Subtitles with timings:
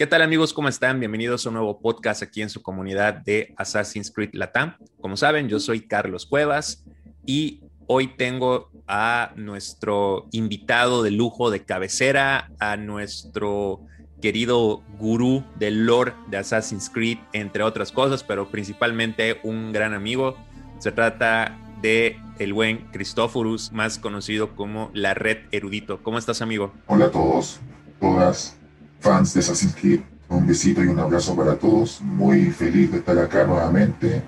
[0.00, 0.54] ¿Qué tal amigos?
[0.54, 0.98] ¿Cómo están?
[0.98, 4.78] Bienvenidos a un nuevo podcast aquí en su comunidad de Assassin's Creed Latam.
[4.98, 6.86] Como saben, yo soy Carlos Cuevas
[7.26, 13.82] y hoy tengo a nuestro invitado de lujo de cabecera, a nuestro
[14.22, 20.34] querido gurú del lore de Assassin's Creed, entre otras cosas, pero principalmente un gran amigo.
[20.78, 26.02] Se trata de el buen Cristóforus, más conocido como la Red Erudito.
[26.02, 26.72] ¿Cómo estás, amigo?
[26.86, 27.60] Hola a todos,
[28.00, 28.59] todas
[29.00, 30.00] fans de Assassin's Creed.
[30.28, 32.00] Un besito y un abrazo para todos.
[32.00, 34.22] Muy feliz de estar acá nuevamente.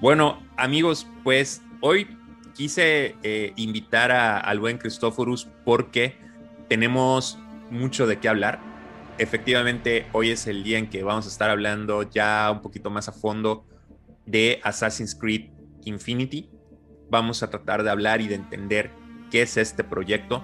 [0.00, 2.06] Bueno, amigos, pues hoy
[2.54, 6.16] quise eh, invitar a, al buen Cristóforus porque
[6.68, 7.38] tenemos
[7.70, 8.60] mucho de qué hablar.
[9.18, 13.08] Efectivamente, hoy es el día en que vamos a estar hablando ya un poquito más
[13.08, 13.66] a fondo
[14.24, 15.50] de Assassin's Creed
[15.84, 16.50] Infinity.
[17.10, 18.90] Vamos a tratar de hablar y de entender
[19.30, 20.42] qué es este proyecto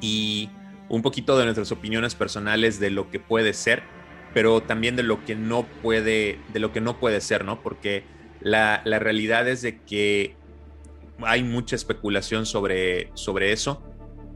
[0.00, 0.50] y
[0.90, 3.82] un poquito de nuestras opiniones personales de lo que puede ser,
[4.34, 7.62] pero también de lo que no puede, de lo que no puede ser, ¿no?
[7.62, 8.04] Porque
[8.40, 10.34] la, la realidad es de que
[11.22, 13.82] hay mucha especulación sobre, sobre eso,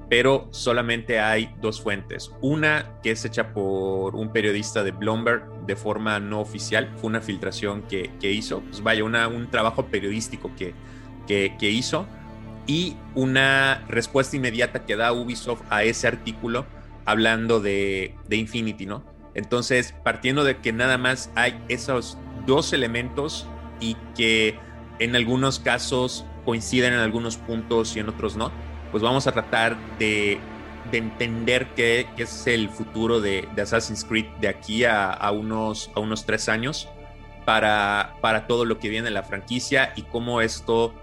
[0.08, 2.30] pero solamente hay dos fuentes.
[2.40, 7.20] Una que es hecha por un periodista de Bloomberg de forma no oficial, fue una
[7.20, 10.72] filtración que, que hizo, pues vaya, una, un trabajo periodístico que,
[11.26, 12.06] que, que hizo
[12.66, 16.66] y una respuesta inmediata que da Ubisoft a ese artículo
[17.04, 19.04] hablando de, de, Infinity, ¿no?
[19.34, 23.46] Entonces, partiendo de que nada más hay esos dos elementos
[23.80, 24.58] y que
[24.98, 28.50] en algunos casos coinciden en algunos puntos y en otros no,
[28.90, 30.38] pues vamos a tratar de,
[30.90, 35.30] de entender qué, qué, es el futuro de, de, Assassin's Creed de aquí a, a,
[35.32, 36.88] unos, a unos tres años
[37.44, 40.94] para, para todo lo que viene en la franquicia y cómo esto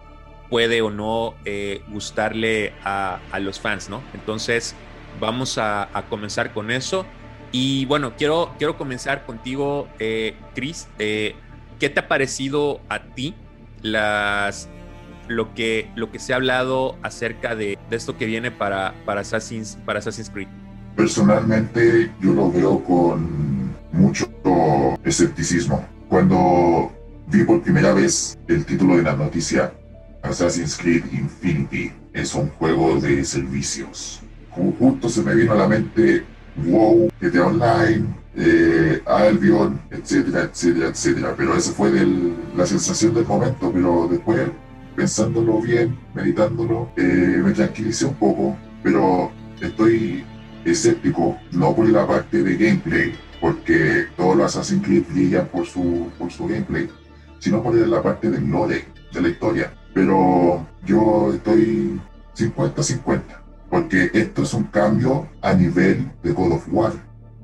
[0.51, 4.03] puede o no eh, gustarle a, a, los fans, ¿no?
[4.13, 4.75] Entonces,
[5.19, 7.05] vamos a, comenzar con eso.
[7.53, 10.89] Y bueno, quiero, quiero comenzar contigo, eh, Chris.
[10.99, 11.35] Eh,
[11.79, 13.33] ¿Qué te ha parecido a ti
[13.81, 14.67] las,
[15.29, 19.21] lo, que, lo que se ha hablado acerca de, de esto que viene para, para,
[19.21, 20.49] Assassin's, para Assassin's Creed?
[20.97, 24.29] Personalmente, yo lo veo con mucho
[25.05, 25.87] escepticismo.
[26.09, 26.91] Cuando
[27.27, 29.73] vi por primera vez el título de la noticia,
[30.23, 34.21] Assassin's Creed Infinity es un juego de servicios.
[34.49, 36.23] Justo se me vino a la mente
[36.57, 38.05] WoW, GTA Online,
[38.35, 41.33] eh, Albion, etcétera, etcétera, etcétera.
[41.35, 44.49] Pero esa fue del, la sensación del momento, pero después,
[44.95, 50.23] pensándolo bien, meditándolo, eh, me tranquilicé un poco, pero estoy
[50.65, 56.09] escéptico, no por la parte de gameplay, porque todos los Assassin's Creed brillan por su,
[56.19, 56.89] por su gameplay,
[57.39, 61.99] sino por la parte del lore, de la historia pero yo estoy
[62.35, 63.21] 50-50,
[63.69, 66.93] porque esto es un cambio a nivel de God of War,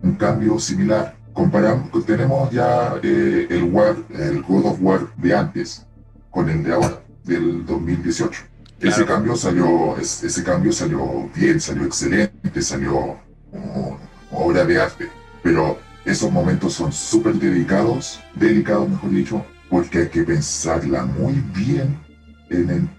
[0.02, 1.16] un cambio similar.
[1.34, 5.86] Comparamos, tenemos ya eh, el, War, el God of War de antes
[6.32, 8.42] con el de ahora, del 2018.
[8.80, 8.96] Claro.
[8.96, 13.18] Ese cambio salió, ese cambio salió bien, salió excelente, salió
[13.52, 14.00] como
[14.32, 15.10] obra de arte,
[15.44, 22.07] pero esos momentos son súper dedicados, delicados mejor dicho, porque hay que pensarla muy bien
[22.50, 22.90] en,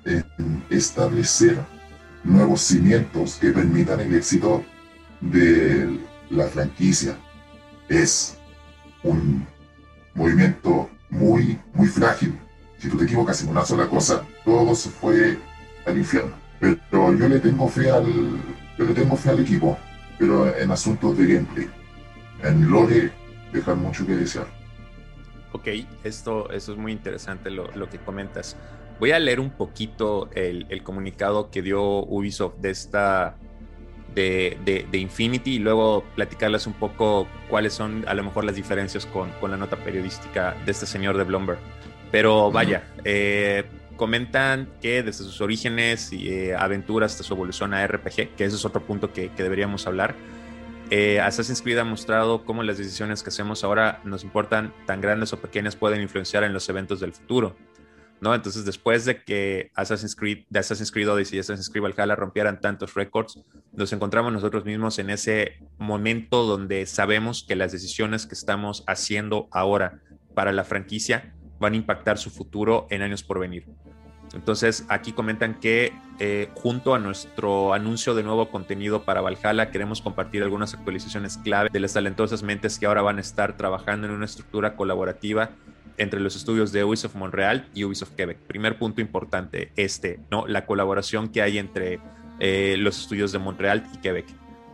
[0.70, 1.58] establecer
[2.24, 4.64] nuevos cimientos que permitan el éxito
[5.20, 5.98] de
[6.30, 7.16] la franquicia.
[7.88, 8.38] Es
[9.02, 9.46] un
[10.14, 12.38] movimiento muy, muy frágil.
[12.78, 15.38] Si tú te equivocas en una sola cosa, todo se fue
[15.86, 16.34] al infierno.
[16.60, 18.06] Pero yo le tengo fe al,
[18.76, 19.78] yo le tengo fe al equipo,
[20.18, 21.68] pero en asuntos de gameplay,
[22.42, 23.12] en lore,
[23.52, 24.46] dejan mucho que desear.
[25.52, 25.68] Ok,
[26.04, 28.56] esto, esto es muy interesante lo, lo que comentas.
[28.98, 33.36] Voy a leer un poquito el, el comunicado que dio Ubisoft de esta
[34.14, 38.56] de, de, de, Infinity y luego platicarles un poco cuáles son a lo mejor las
[38.56, 41.58] diferencias con, con la nota periodística de este señor de Bloomberg.
[42.10, 43.64] Pero vaya, eh,
[43.96, 48.56] comentan que desde sus orígenes y eh, aventuras hasta su evolución a RPG, que ese
[48.56, 50.14] es otro punto que, que deberíamos hablar,
[50.90, 55.32] eh, Assassin's Creed ha mostrado cómo las decisiones que hacemos ahora nos importan, tan grandes
[55.34, 57.56] o pequeñas, pueden influenciar en los eventos del futuro.
[58.20, 62.60] Entonces, después de que Assassin's Creed, de Assassin's Creed Odyssey y Assassin's Creed Valhalla rompieran
[62.60, 63.40] tantos récords,
[63.72, 69.48] nos encontramos nosotros mismos en ese momento donde sabemos que las decisiones que estamos haciendo
[69.50, 70.00] ahora
[70.34, 73.66] para la franquicia van a impactar su futuro en años por venir.
[74.34, 80.02] Entonces, aquí comentan que eh, junto a nuestro anuncio de nuevo contenido para Valhalla, queremos
[80.02, 84.12] compartir algunas actualizaciones clave de las talentosas mentes que ahora van a estar trabajando en
[84.12, 85.50] una estructura colaborativa
[85.98, 88.38] entre los estudios de Ubisoft Montreal y Ubisoft Quebec.
[88.38, 90.46] Primer punto importante, este, ¿no?
[90.46, 92.00] La colaboración que hay entre
[92.40, 94.26] eh, los estudios de Montreal y Quebec.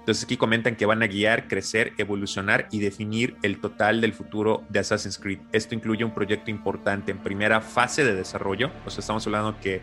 [0.04, 4.62] Entonces aquí comentan que van a guiar, crecer, evolucionar y definir el total del futuro
[4.68, 5.38] de Assassin's Creed.
[5.50, 9.80] Esto incluye un proyecto importante en primera fase de desarrollo, o sea, estamos hablando que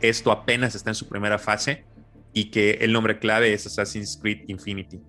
[0.00, 1.84] esto apenas está en su primera fase
[2.32, 5.00] y que el nombre clave es Assassin's Creed Infinity.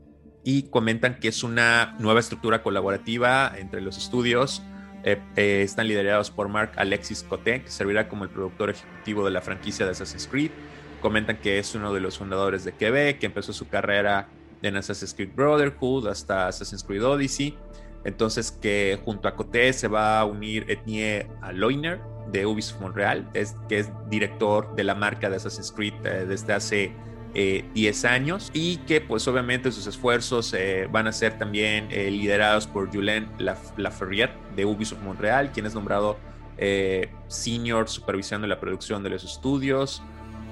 [0.43, 4.61] Y comentan que es una nueva estructura colaborativa entre los estudios.
[5.03, 9.31] Eh, eh, están liderados por Mark Alexis Cote, que servirá como el productor ejecutivo de
[9.31, 10.51] la franquicia de Assassin's Creed.
[11.01, 14.27] Comentan que es uno de los fundadores de Quebec, que empezó su carrera
[14.61, 17.57] de Assassin's Creed Brotherhood hasta Assassin's Creed Odyssey.
[18.03, 21.99] Entonces que junto a Coté se va a unir Ethnie Aloiner
[22.31, 23.29] de Ubisoft Montreal,
[23.67, 26.93] que es director de la marca de Assassin's Creed eh, desde hace
[27.33, 32.67] 10 eh, años y que pues obviamente sus esfuerzos eh, van a ser también liderados
[32.67, 36.17] por Julien Laferrière de Ubisoft Montreal, quien es nombrado
[37.27, 40.03] senior supervisando la producción de los estudios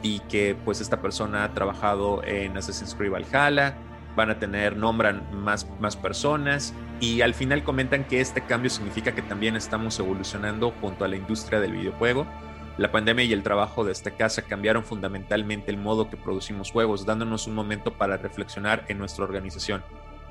[0.01, 3.75] y que pues esta persona ha trabajado en Assassin's Creed Valhalla,
[4.15, 9.13] van a tener, nombran más, más personas y al final comentan que este cambio significa
[9.13, 12.25] que también estamos evolucionando junto a la industria del videojuego.
[12.79, 17.05] La pandemia y el trabajo de esta casa cambiaron fundamentalmente el modo que producimos juegos,
[17.05, 19.83] dándonos un momento para reflexionar en nuestra organización.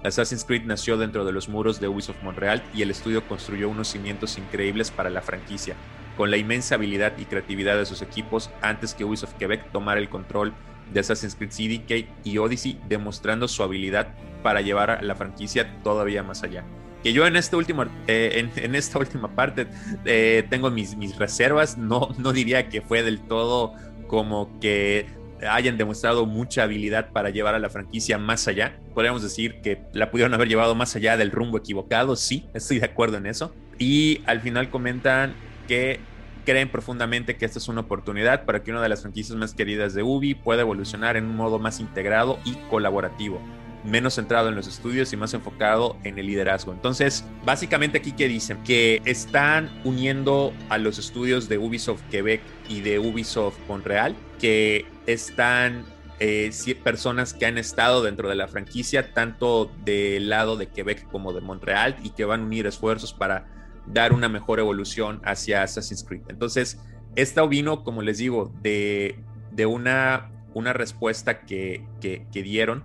[0.02, 3.88] Assassin's Creed nació dentro de los muros de Ubisoft Montreal y el estudio construyó unos
[3.88, 5.76] cimientos increíbles para la franquicia,
[6.16, 10.08] con la inmensa habilidad y creatividad de sus equipos antes que Ubisoft Quebec tomara el
[10.08, 10.54] control
[10.90, 16.22] de Assassin's Creed Syndicate y Odyssey, demostrando su habilidad para llevar a la franquicia todavía
[16.22, 16.64] más allá.
[17.02, 19.68] Que yo en, este último, eh, en, esta última parte
[20.04, 23.74] eh, tengo mis, mis reservas, no, no diría que fue del todo
[24.08, 25.06] como que
[25.48, 28.76] hayan demostrado mucha habilidad para llevar a la franquicia más allá.
[28.94, 32.86] Podríamos decir que la pudieron haber llevado más allá del rumbo equivocado, sí, estoy de
[32.86, 33.54] acuerdo en eso.
[33.78, 35.34] Y al final comentan
[35.68, 36.00] que
[36.44, 39.94] creen profundamente que esta es una oportunidad para que una de las franquicias más queridas
[39.94, 43.40] de Ubi pueda evolucionar en un modo más integrado y colaborativo,
[43.84, 46.72] menos centrado en los estudios y más enfocado en el liderazgo.
[46.72, 52.80] Entonces, básicamente aquí que dicen que están uniendo a los estudios de Ubisoft Quebec y
[52.80, 55.84] de Ubisoft Montreal, que están
[56.20, 56.50] eh,
[56.82, 61.40] personas que han estado dentro de la franquicia, tanto del lado de Quebec como de
[61.40, 63.46] Montreal, y que van a unir esfuerzos para
[63.86, 66.22] dar una mejor evolución hacia Assassin's Creed.
[66.28, 66.81] Entonces,
[67.16, 69.19] esta vino, como les digo, de,
[69.66, 71.84] una, una respuesta que,
[72.32, 72.84] dieron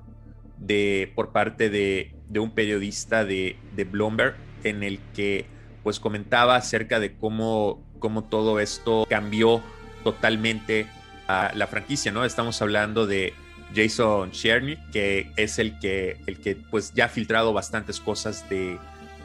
[0.57, 3.57] de, por parte de, un periodista de,
[3.89, 5.45] Bloomberg en el que
[5.83, 9.61] pues comentaba acerca de cómo, cómo todo esto cambió
[10.03, 10.87] totalmente
[11.27, 12.23] a la franquicia, ¿no?
[12.23, 13.33] Estamos hablando de
[13.75, 18.77] Jason Cherny, que es el que, el que pues ya ha filtrado bastantes cosas de,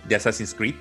[0.08, 0.74] de Assassin's Creed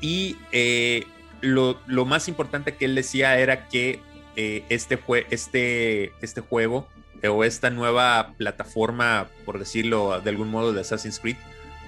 [0.00, 1.04] y eh,
[1.40, 4.00] lo, más importante que él decía era que
[4.36, 4.98] eh, este,
[5.30, 6.88] este, este juego
[7.26, 11.36] o esta nueva plataforma, por decirlo de algún modo, de Assassin's Creed,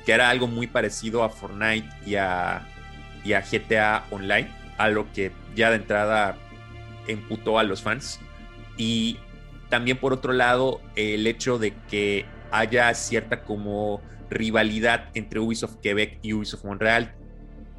[0.04, 2.66] que era algo muy parecido a Fortnite y a,
[3.24, 6.36] y a GTA Online, algo que ya de entrada
[7.06, 8.18] emputó a los fans.
[8.76, 9.18] Y
[9.68, 16.18] también por otro lado, el hecho de que haya cierta como rivalidad entre Ubisoft Quebec
[16.22, 17.14] y Ubisoft Montreal,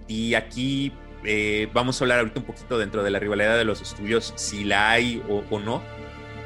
[0.07, 0.91] y aquí
[1.23, 4.63] eh, vamos a hablar ahorita un poquito dentro de la rivalidad de los estudios, si
[4.63, 5.81] la hay o, no.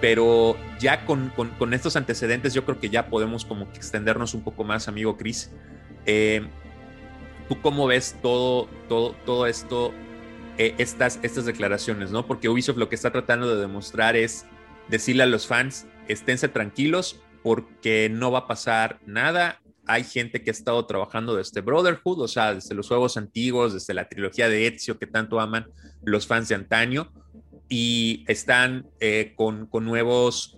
[0.06, 4.44] Pero ya con, con, estos antecedentes yo creo que ya podemos como que extendernos un
[4.44, 5.50] poco más, amigo Chris.
[6.06, 6.48] Eh,
[7.50, 9.96] ¿Tú cómo ves todo, todo, todo esto,
[10.60, 12.28] eh, estas, estas declaraciones, no?
[12.28, 14.46] Porque Ubisoft lo que está tratando de demostrar es
[14.90, 20.50] decirle a los fans, esténse tranquilos porque no va a pasar nada hay gente que
[20.50, 24.68] ha estado trabajando desde Brotherhood, o sea, desde los juegos antiguos, desde la trilogía de
[24.68, 25.68] Ezio que tanto aman
[26.04, 27.12] los fans de antaño,
[27.70, 30.58] y están eh, con, nuevos,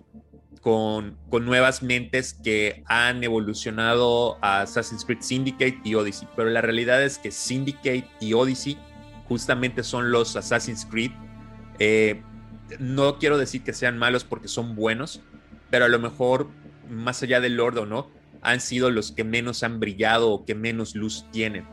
[0.60, 6.28] con, con, nuevas mentes que han evolucionado a Assassin's Creed Syndicate y Odyssey.
[6.36, 8.78] Pero la realidad es que Syndicate y Odyssey
[9.28, 11.12] justamente son los Assassin's Creed.
[11.78, 12.22] Eh,
[12.78, 15.22] no quiero decir que sean malos porque son buenos,
[15.70, 16.48] pero a lo mejor
[16.90, 18.10] más allá del Lord o no,
[18.42, 21.66] han sido los que menos han brillado o que menos luz tienen.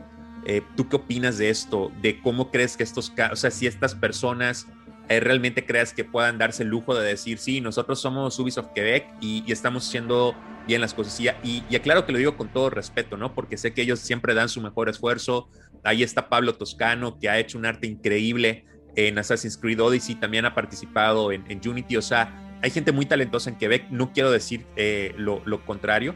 [0.46, 1.90] Eh, ¿Tú qué opinas de esto?
[2.02, 4.66] ¿De cómo crees que estos, o sea, si estas personas
[5.08, 9.06] eh, realmente creas que puedan darse el lujo de decir, sí, nosotros somos Ubisoft Quebec
[9.20, 10.34] y, estamos haciendo
[10.66, 11.18] bien las cosas?
[11.20, 13.34] Y, y, aclaro que lo digo con todo respeto, ¿no?
[13.34, 15.48] Porque sé que ellos siempre dan su mejor esfuerzo.
[15.84, 18.64] Ahí está Pablo Toscano, que ha hecho un arte increíble
[18.96, 23.50] en Assassin's Creed Odyssey, también ha participado en, Unity, o sea, hay gente muy talentosa
[23.50, 26.14] en Quebec, no quiero decir eh, lo, lo contrario,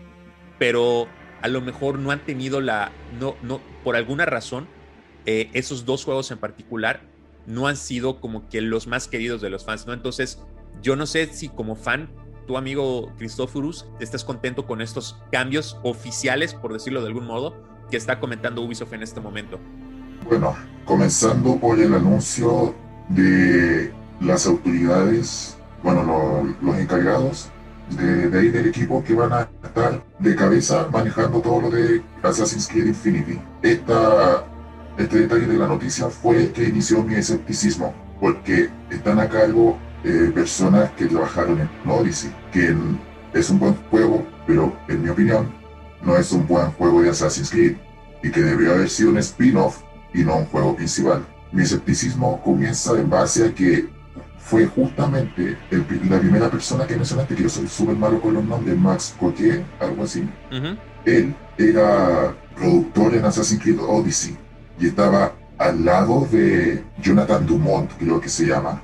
[0.59, 1.07] pero
[1.43, 4.67] a lo mejor no han tenido la, no, no, por alguna razón,
[5.27, 7.03] eh, esos dos juegos en particular
[7.47, 9.93] no han sido como que los más queridos de los fans, ¿no?
[9.93, 10.43] Entonces,
[10.83, 12.11] yo no sé si como fan
[12.47, 17.55] tu amigo Christophorus, estás contento con estos cambios oficiales, por decirlo de algún modo,
[17.91, 19.59] que está comentando Ubisoft en este momento.
[20.27, 22.75] Bueno, comenzando por el anuncio
[23.09, 27.51] de las autoridades, bueno, los encargados
[27.97, 32.69] de, ahí del equipo que van a estar de cabeza manejando todo lo de Assassin's
[32.69, 33.41] Creed Infinity.
[33.63, 34.45] Esta,
[35.03, 39.79] este detalle de la noticia fue el que inició mi escepticismo, porque están a cargo
[40.05, 42.75] eh, personas que trabajaron en Odyssey, que
[43.33, 45.53] es un buen juego, pero en mi opinión
[46.03, 47.77] no es un buen juego de Assassin's Creed
[48.23, 51.25] y que debería haber sido un spin-off y no un juego principal.
[51.53, 53.89] Mi escepticismo comienza en base a que
[54.39, 55.57] fue justamente
[56.09, 59.65] la primera persona que mencionaste, que yo soy súper malo con los nombres, Max Coquet,
[59.79, 60.29] algo así.
[61.05, 64.37] Él era productor en Assassin's Creed Odyssey
[64.81, 68.83] y estaba al lado de Jonathan Dumont, creo que se llama,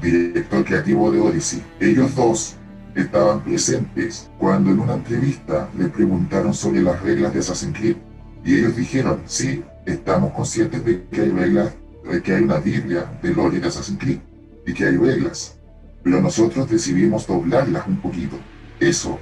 [0.00, 1.62] director creativo de Odyssey.
[1.80, 2.56] Ellos dos
[2.94, 7.96] estaban presentes cuando en una entrevista le preguntaron sobre las reglas de Assassin's Creed
[8.44, 11.74] y ellos dijeron, sí, estamos conscientes de que hay reglas,
[12.08, 14.18] de que hay una Biblia de lore de Assassin's Creed
[14.64, 15.58] y que hay reglas,
[16.04, 18.36] pero nosotros decidimos doblarlas un poquito.
[18.78, 19.18] Eso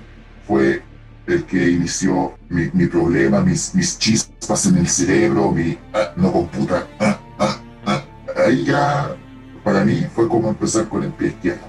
[0.47, 0.83] fue
[1.27, 6.87] el que inició mi, problema, mis, mis chispas en el cerebro, mi ah, no computa.
[6.99, 8.05] Ah, ah,
[8.47, 9.15] Ahí ya,
[9.62, 11.67] para mí, fue como empezar con el pie izquierdo.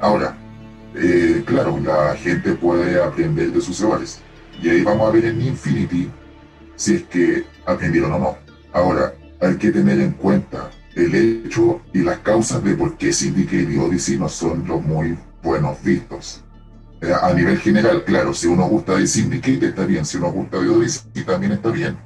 [0.00, 0.36] Ahora,
[0.94, 4.20] eh, claro, la gente puede aprender de sus errores.
[4.60, 6.10] Y ahí vamos a ver en Infinity
[6.76, 8.38] si es que aprendieron o no.
[8.72, 13.72] Ahora, hay que tener en cuenta el hecho y las causas de por qué Syndicate
[13.72, 16.42] y Odyssey no son los muy buenos vistos.
[17.02, 20.58] Eh, a nivel general, claro, si uno gusta de Syndicate está bien, si uno gusta
[20.58, 21.96] de Odyssey también está bien.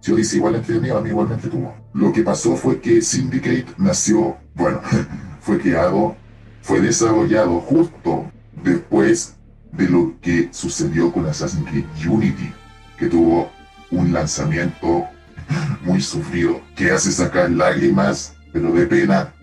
[0.00, 1.74] Si Odyssey igual entretenido, a mí igualmente tuvo.
[1.92, 4.80] Lo que pasó fue que Syndicate nació, bueno,
[5.40, 6.16] fue creado,
[6.62, 8.30] fue desarrollado justo
[8.62, 9.34] después
[9.72, 12.52] de lo que sucedió con Assassin's Creed Unity,
[12.96, 13.50] que tuvo
[13.90, 15.04] un lanzamiento
[15.82, 19.34] muy sufrido, que hace sacar lágrimas, pero de pena.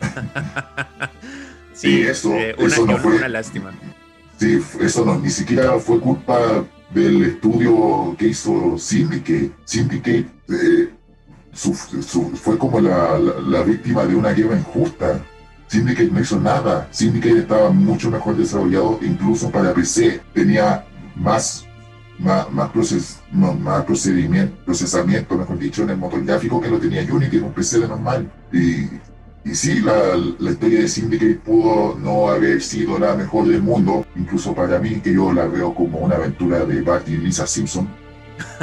[1.72, 3.72] sí, eso, eh, eso no fue una lástima.
[4.42, 9.52] Sí, eso no, ni siquiera fue culpa del estudio que hizo Syndicate.
[9.64, 10.90] Syndicate eh,
[11.52, 15.24] fue como la, la, víctima de una guerra injusta.
[15.68, 16.88] Syndicate no hizo nada.
[16.90, 20.20] Syndicate estaba mucho mejor desarrollado, incluso para PC.
[20.34, 21.64] Tenía más
[22.18, 27.02] más, más, proces, más procedimiento, procesamiento, mejor dicho, en el motor gráfico que lo tenía
[27.02, 28.28] Unity en un PC de normal.
[29.44, 34.06] Y sí, la, la, historia de Syndicate pudo no haber sido la mejor del mundo,
[34.16, 37.88] incluso para mí, que yo la veo como una aventura de Bart y Lisa Simpson.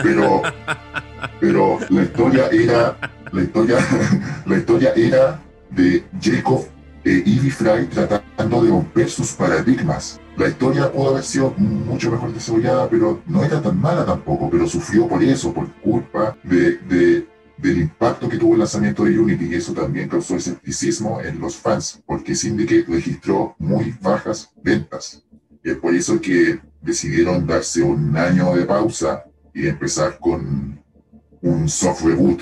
[0.02, 0.42] Pero,
[1.40, 2.98] pero la historia era,
[3.32, 3.78] la historia,
[4.46, 6.66] la historia era de Jacob
[7.04, 12.34] e Ivy Fry tratando de romper sus paradigmas la historia pudo haber sido mucho mejor
[12.34, 17.28] desarrollada, pero no era tan mala tampoco, pero sufrió por eso, por culpa de,
[17.62, 21.58] del impacto que tuvo el lanzamiento de Unity y eso también causó escepticismo en los
[21.58, 25.24] fans, porque Syndicate registró muy bajas ventas.
[25.64, 30.82] Y es por eso que decidieron darse un año de pausa y empezar con
[31.42, 32.42] un soft reboot,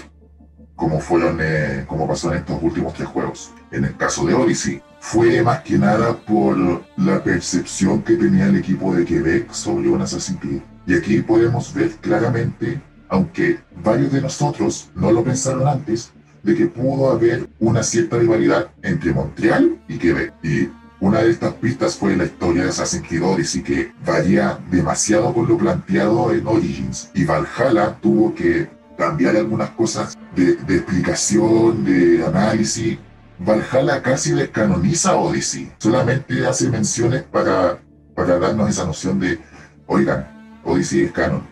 [0.76, 3.52] como fueron, eh, como pasó en estos últimos tres juegos.
[3.72, 8.58] En el caso de Odyssey, fue más que nada por la percepción que tenía el
[8.58, 10.62] equipo de Quebec sobre un Assassin's.
[10.86, 16.12] Y aquí podemos ver claramente, aunque varios de nosotros no lo pensaron antes,
[16.44, 20.34] de que pudo haber una cierta rivalidad entre Montreal y Quebec.
[20.44, 25.34] Y una de estas pistas fue la historia de Assassin's Creed Odyssey que varía demasiado
[25.34, 27.12] con lo planteado en Origins.
[27.14, 32.98] Y Valhalla tuvo que cambiar algunas cosas de, explicación, de análisis,
[33.40, 37.78] Valhalla casi descanoniza a Odyssey, solamente hace menciones para,
[38.16, 39.40] para darnos esa noción de,
[39.86, 40.28] oigan,
[40.64, 41.44] Odyssey es canon,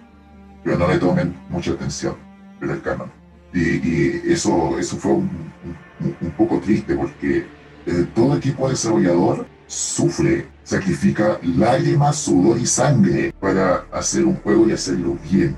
[0.65, 2.15] pero no le tomen mucha atención,
[2.59, 3.11] pero es canon.
[3.53, 5.53] Y, eso, eso fue un,
[6.35, 7.45] poco triste porque
[7.85, 14.73] eh, todo equipo desarrollador sufre, sacrifica lágrimas, sudor y sangre para hacer un juego y
[14.73, 15.55] hacerlo bien.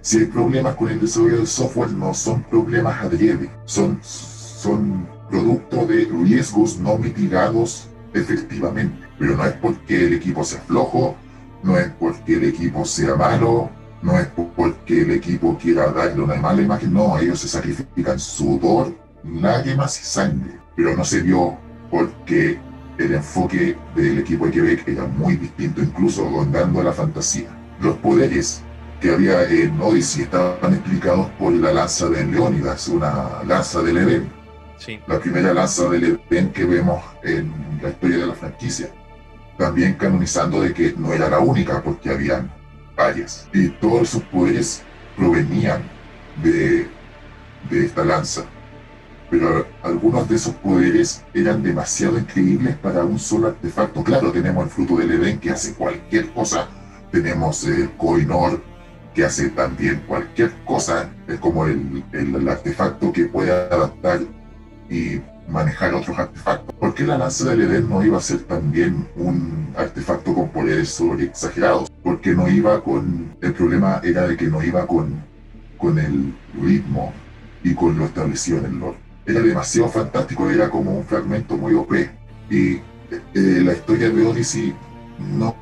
[0.00, 5.86] Si hay problemas con el desarrollo de software, no son problemas adrede, son, son producto
[5.86, 9.06] de riesgos no mitigados efectivamente.
[9.18, 11.14] Pero no es porque el equipo sea flojo,
[11.62, 13.70] no es porque el equipo sea malo,
[14.06, 18.94] no es porque el equipo quiera darle una mala imagen, no, ellos se sacrifican sudor,
[19.24, 20.58] lágrimas y sangre.
[20.76, 21.58] Pero no se vio
[21.90, 22.58] porque
[22.98, 27.48] el enfoque del equipo de Quebec era muy distinto, incluso rondando la fantasía.
[27.80, 28.62] Los poderes
[29.00, 34.36] que había en Odyssey estaban explicados por la lanza de Leónidas, una lanza del Edén
[35.06, 37.50] la primera lanza del Edén que vemos en
[37.82, 38.88] la historia de la franquicia.
[39.58, 42.52] también canonizando de que no era la única, porque habían
[42.96, 43.48] varias.
[43.52, 44.82] Y todos esos poderes
[45.16, 45.82] provenían
[46.42, 46.88] de,
[47.70, 48.44] de esta lanza.
[49.30, 54.04] Pero algunos de esos poderes eran demasiado increíbles para un solo artefacto.
[54.04, 56.68] Claro, tenemos el fruto del Edén que hace cualquier cosa.
[57.10, 58.62] Tenemos el Koinor
[59.14, 61.10] que hace también cualquier cosa.
[61.26, 64.20] Es como el, el, artefacto que puede adaptar
[64.88, 66.74] y manejar otros artefactos.
[66.74, 70.90] ¿Por qué la lanza del Edén no iba a ser también un artefacto con poderes
[70.90, 71.90] sobre exagerados?
[72.02, 73.34] Porque no iba con...
[73.40, 75.22] El problema era de que no iba con,
[75.78, 77.12] con el ritmo
[77.62, 78.98] y con lo establecido en el lore.
[79.26, 81.92] Era demasiado fantástico, era como un fragmento muy OP.
[82.50, 82.74] Y
[83.10, 84.74] eh, la historia de Odyssey
[85.18, 85.56] no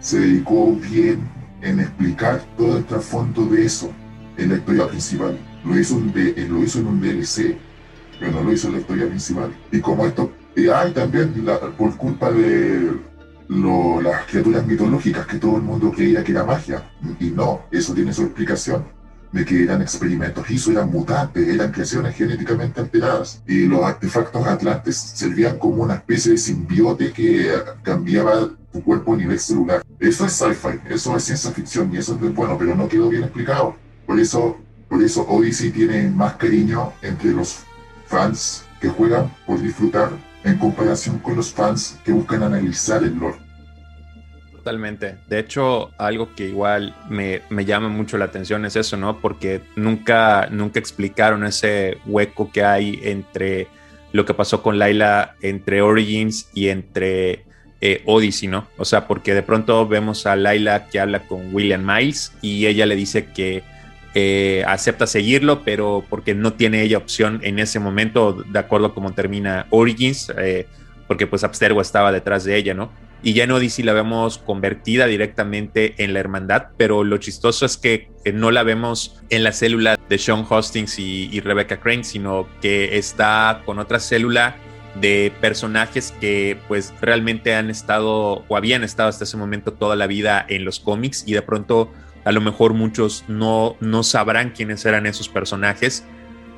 [0.00, 1.20] se dedicó bien
[1.60, 3.90] en explicar todo el trasfondo de eso
[4.36, 5.38] en la historia principal.
[5.64, 7.56] Lo hizo, un de, lo hizo en un DLC,
[8.18, 9.52] pero no lo hizo en la historia principal.
[9.70, 11.32] Y como esto, y hay también
[11.76, 12.92] por culpa de
[13.48, 16.90] lo, las criaturas mitológicas que todo el mundo creía que era magia.
[17.20, 18.84] Y no, eso tiene su explicación
[19.32, 23.42] de que eran experimentos hizo, eran mutantes, eran creaciones genéticamente alteradas.
[23.46, 27.50] Y los artefactos atlantes servían como una especie de simbiote que
[27.82, 29.82] cambiaba tu cuerpo a nivel celular.
[29.98, 33.24] Eso es sci-fi, eso es ciencia ficción y eso es bueno, pero no quedó bien
[33.24, 33.76] explicado.
[34.06, 37.64] Por eso, por eso Odyssey tiene más cariño entre los
[38.12, 40.10] fans que juegan por disfrutar
[40.44, 43.38] en comparación con los fans que buscan analizar el lore.
[44.52, 45.16] Totalmente.
[45.28, 49.18] De hecho, algo que igual me, me, llama mucho la atención es eso, ¿no?
[49.18, 53.68] Porque nunca, nunca explicaron ese hueco que hay entre
[54.12, 57.46] lo que pasó con Layla, entre Origins y entre
[57.80, 58.68] eh, Odyssey, ¿no?
[58.76, 62.84] O sea, porque de pronto vemos a Layla que habla con William Miles y ella
[62.84, 63.64] le dice que
[64.14, 68.94] eh, acepta seguirlo, pero porque no tiene ella opción en ese momento, de acuerdo a
[68.94, 70.66] cómo termina Origins, eh,
[71.06, 72.90] porque pues Abstergo estaba detrás de ella, ¿no?
[73.22, 77.76] y ya en Odyssey la vemos convertida directamente en la hermandad, pero lo chistoso es
[77.76, 82.98] que no la vemos en la célula de Sean Hostings y, Rebecca Crane, sino que
[82.98, 84.56] está con otra célula
[85.00, 90.06] de personajes que pues realmente han estado o habían estado hasta ese momento toda la
[90.06, 91.90] vida en los cómics y de pronto
[92.24, 96.04] a lo mejor muchos no, no sabrán quiénes eran esos personajes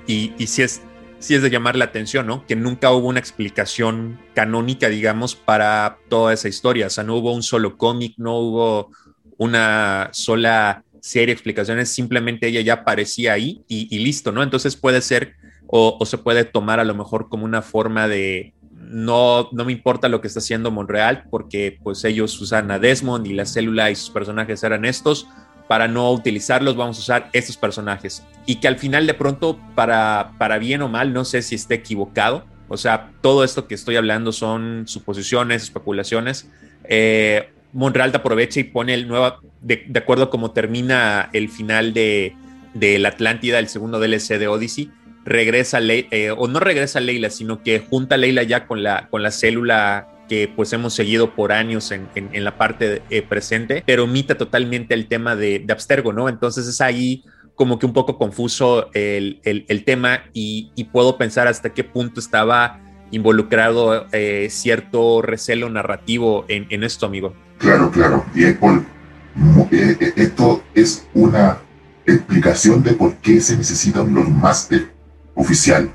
[0.06, 0.82] y, y si es
[1.24, 2.46] sí es de llamar la atención, ¿no?
[2.46, 6.88] Que nunca hubo una explicación canónica, digamos, para toda esa historia.
[6.88, 8.90] O sea, no hubo un solo cómic, no hubo
[9.38, 14.42] una sola serie de explicaciones, simplemente ella ya aparecía ahí y, listo, ¿no?
[14.42, 15.34] Entonces puede ser
[15.66, 20.08] o, se puede tomar a lo mejor como una forma de no, no me importa
[20.08, 23.96] lo que está haciendo Monreal porque pues ellos usan a Desmond y la célula y
[23.96, 25.26] sus personajes eran estos,
[25.68, 28.22] para no utilizarlos, vamos a usar estos personajes.
[28.46, 31.74] Y que al final de pronto, para, para bien o mal, no sé si esté
[31.74, 32.44] equivocado.
[32.68, 36.50] O sea, todo esto que estoy hablando son suposiciones, especulaciones.
[36.84, 42.36] Eh, Monreal aprovecha y pone el nuevo, de, acuerdo a cómo termina el final de,
[42.74, 44.90] de la Atlántida, el segundo DLC de Odyssey,
[45.24, 49.22] regresa, eh, o no regresa Leila, sino que junta a Leila ya con la, con
[49.22, 54.04] la célula que pues hemos seguido por años en, en, la parte eh, presente, pero
[54.04, 56.28] omita totalmente el tema de, de, Abstergo, ¿no?
[56.28, 61.72] Entonces es ahí como que un poco confuso el, el, tema y, puedo pensar hasta
[61.72, 67.34] qué punto estaba involucrado eh, cierto recelo narrativo en, en, esto, amigo.
[67.58, 68.24] Claro, claro.
[68.34, 68.56] Y eh,
[70.16, 71.58] esto es una
[72.06, 74.92] explicación de por qué se necesitan los máster
[75.34, 75.94] oficial.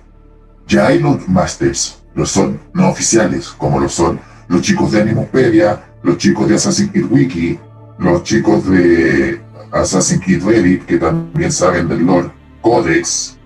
[0.68, 5.84] Ya hay los masters lo son no oficiales, como lo son los chicos de Animuspedia,
[6.04, 7.60] los chicos de Assassin's Creed Wiki,
[8.00, 9.42] los chicos de
[9.72, 13.38] Assassin's Creed Reddit, que también saben del lore, Codex,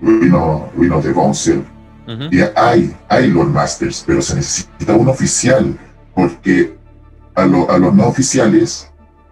[0.00, 0.70] Ruino,
[1.02, 1.64] de Bonsel.
[2.30, 5.76] Y hay, hay Lord Masters, pero se necesita un oficial,
[6.14, 6.76] porque
[7.34, 7.46] a, a
[7.78, 8.88] los no oficiales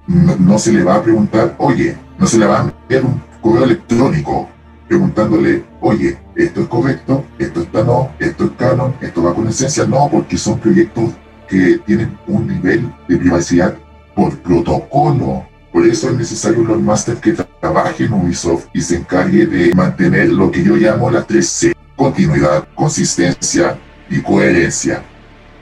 [0.06, 3.22] no, no, se le va a preguntar, oye, no se le va a enviar un
[3.40, 4.48] correo electrónico
[4.88, 9.86] preguntándole, oye, esto es correcto, esto está no, esto es canon, esto va con esencia,
[9.86, 11.12] no, porque son proyectos
[11.48, 13.76] que tienen un nivel de privacidad
[14.14, 15.46] por protocolo.
[15.72, 20.32] Por eso es necesario un máster que trabaje en Ubisoft y se encargue de mantener
[20.32, 25.02] lo que yo llamo la 3C, continuidad, consistencia y coherencia.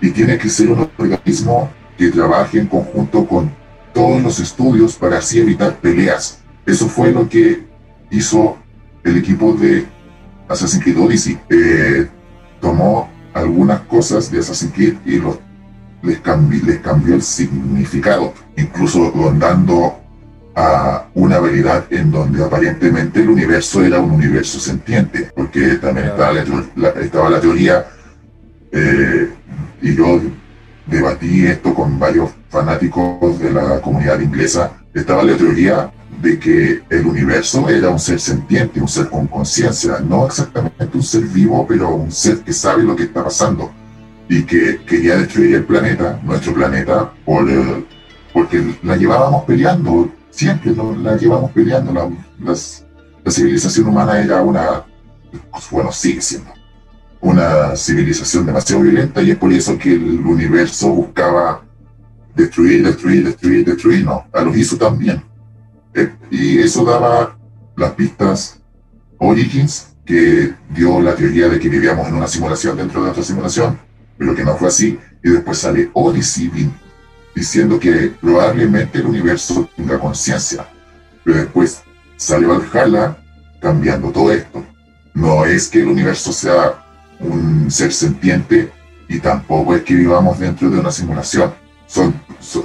[0.00, 3.50] Y tiene que ser un organismo que trabaje en conjunto con
[3.94, 6.40] todos los estudios para así evitar peleas.
[6.66, 7.66] Eso fue lo que
[8.10, 8.58] hizo
[9.04, 9.86] el equipo de
[10.52, 12.08] Assassin's Creed Odyssey eh,
[12.60, 15.38] tomó algunas cosas de Assassin's Creed y los,
[16.02, 19.98] les, cambió, les cambió el significado, incluso dando
[20.54, 26.32] a una variedad en donde aparentemente el universo era un universo sentiente, porque también estaba
[26.76, 27.86] la, estaba la teoría,
[28.70, 29.30] eh,
[29.80, 30.20] y yo
[30.86, 35.90] debatí esto con varios fanáticos de la comunidad inglesa, estaba la teoría
[36.22, 41.02] de que el universo era un ser sentiente, un ser con conciencia, no exactamente un
[41.02, 43.72] ser vivo, pero un ser que sabe lo que está pasando
[44.28, 47.84] y que quería destruir el planeta, nuestro planeta, por, eh,
[48.32, 51.92] porque la llevábamos peleando, siempre la llevábamos peleando.
[51.92, 52.54] La,
[53.24, 54.84] la civilización humana era una,
[55.70, 56.52] bueno, sigue siendo
[57.20, 61.62] una civilización demasiado violenta y es por eso que el universo buscaba
[62.34, 65.22] destruir, destruir, destruir, destruir, no, a los hizo también.
[66.30, 67.36] Y eso daba
[67.76, 68.60] las pistas
[69.18, 73.78] Origins, que dio la teoría de que vivíamos en una simulación dentro de otra simulación,
[74.18, 74.98] pero que no fue así.
[75.22, 76.50] Y después sale Odyssey
[77.34, 80.66] diciendo que probablemente el universo tenga conciencia.
[81.24, 81.82] Pero después
[82.16, 83.16] sale Valhalla
[83.60, 84.64] cambiando todo esto.
[85.14, 86.84] No es que el universo sea
[87.20, 88.72] un ser sentiente
[89.08, 91.54] y tampoco es que vivamos dentro de una simulación.
[91.86, 92.14] Son,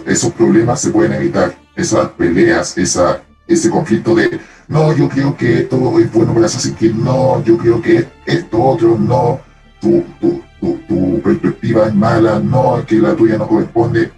[0.06, 5.60] esos problemas se pueden evitar, esas peleas, esa, ese conflicto de no, yo creo que
[5.60, 9.40] esto es bueno para Assassin's Creed, no, yo creo que esto otro, no,
[9.80, 10.44] tu, tu,
[10.88, 14.12] tu, perspectiva es mala, no, que la tuya no corresponde.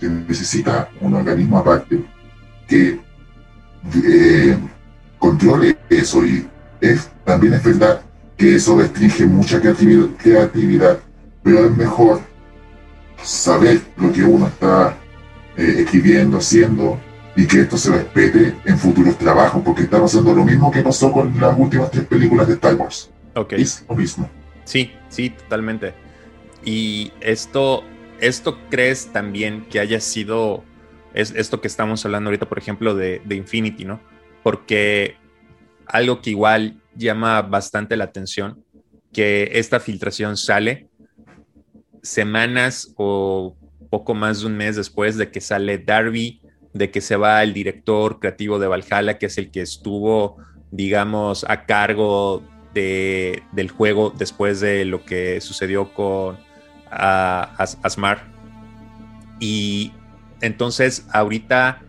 [0.00, 2.04] Se necesita un organismo aparte
[2.66, 3.00] que
[4.04, 4.58] eh,
[5.18, 6.46] controle eso y
[6.80, 8.00] es, también es verdad
[8.36, 10.98] que eso restringe mucha creatividad, creatividad,
[11.42, 12.20] pero es mejor
[13.22, 14.96] saber lo que uno está
[15.56, 17.00] eh, escribiendo, haciendo
[17.36, 21.10] y que esto se respete en futuros trabajos, porque está pasando lo mismo que pasó
[21.10, 23.10] con las últimas tres películas de Star Wars.
[23.34, 23.54] Ok.
[23.54, 24.30] Es lo mismo.
[24.64, 25.94] Sí, sí, totalmente.
[26.64, 27.82] Y esto,
[28.20, 30.64] esto crees también que haya sido
[31.14, 34.00] es esto que estamos hablando ahorita, por ejemplo, de, de Infinity, ¿no?
[34.42, 35.16] Porque
[35.86, 38.62] algo que igual llama bastante la atención,
[39.12, 40.88] que esta filtración sale
[42.02, 43.56] semanas o
[43.94, 46.40] poco más de un mes después de que sale Darby,
[46.72, 50.36] de que se va el director creativo de Valhalla, que es el que estuvo,
[50.72, 52.42] digamos, a cargo
[52.74, 56.36] de, del juego después de lo que sucedió con
[56.90, 58.24] Asmar.
[59.38, 59.92] Y
[60.40, 61.80] entonces ahorita,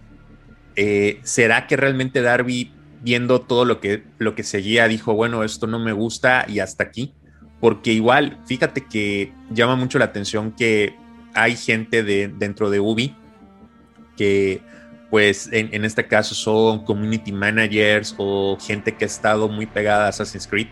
[0.75, 5.65] eh, ¿será que realmente Darby viendo todo lo que, lo que seguía, dijo, bueno, esto
[5.65, 7.15] no me gusta y hasta aquí.
[7.59, 10.95] Porque igual, fíjate que llama mucho la atención que
[11.35, 13.15] hay gente de, dentro de Ubi
[14.17, 14.61] que,
[15.09, 20.09] pues, en, este caso son community managers o gente que ha estado muy pegada a
[20.09, 20.67] Assassin's Creed,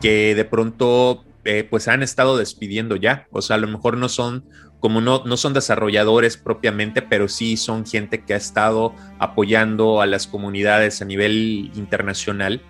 [0.00, 3.26] que de pronto, eh, pues, han estado despidiendo ya.
[3.30, 4.44] O sea, a lo mejor no son
[4.80, 10.06] como no, no son desarrolladores propiamente, pero sí son gente que ha estado apoyando a
[10.06, 12.62] las comunidades a nivel internacional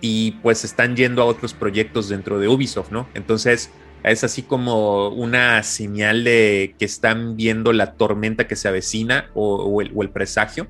[0.00, 3.06] y pues están yendo a otros proyectos dentro de Ubisoft, ¿no?
[3.12, 3.70] Entonces
[4.02, 9.80] es así como una señal de que están viendo la tormenta que se avecina o,
[9.82, 10.68] el, presagio,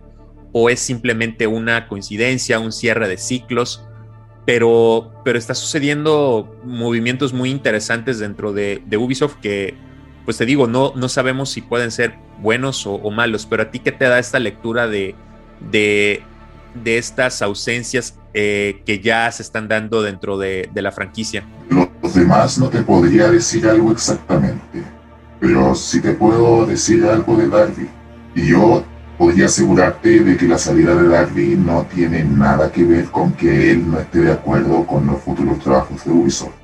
[0.52, 3.84] o es simplemente una coincidencia, un cierre de ciclos,
[4.46, 9.74] pero, pero está sucediendo movimientos muy interesantes dentro de, Ubisoft que
[10.24, 13.78] pues te digo, no, no sabemos si pueden ser buenos o, malos, pero a ti
[13.78, 15.14] qué te da esta lectura de,
[15.70, 16.22] de,
[16.84, 21.44] estas ausencias eh, que ya se están dando dentro de, la franquicia.
[22.02, 24.82] Los demás no te podría decir algo exactamente,
[25.38, 27.88] pero sí te puedo decir algo de Darby.
[28.34, 28.82] Y yo
[29.18, 33.72] podría asegurarte de que la salida de Darby no tiene nada que ver con que
[33.72, 36.54] él no esté de acuerdo con los futuros trabajos de Ubisoft.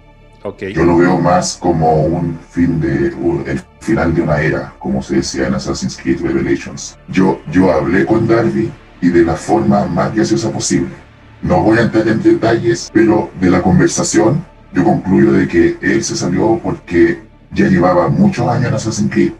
[0.73, 3.09] Yo lo veo más como un fin de
[3.51, 6.97] el final de una era, como se decía en Assassin's Creed Revelations.
[7.09, 8.71] Yo, yo hablé con Darby
[9.01, 10.95] y de la forma más graciosa posible.
[11.43, 16.03] No voy a entrar en detalles, pero de la conversación yo concluyo de que él
[16.03, 19.33] se salió porque ya llevaba muchos años en Assassin's Creed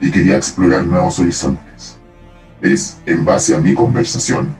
[0.00, 1.98] y quería explorar nuevos horizontes.
[2.60, 4.54] Es en base a mi conversación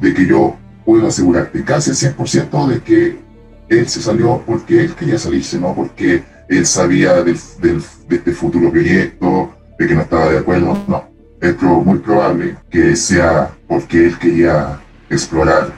[0.00, 3.18] de que yo puedo asegurarte casi al 100% de que
[3.68, 8.32] él se salió porque él quería salirse, no porque él sabía del, del, de este
[8.32, 11.08] futuro proyecto, de que no estaba de acuerdo, no.
[11.40, 15.72] Es muy probable que sea porque él quería explorar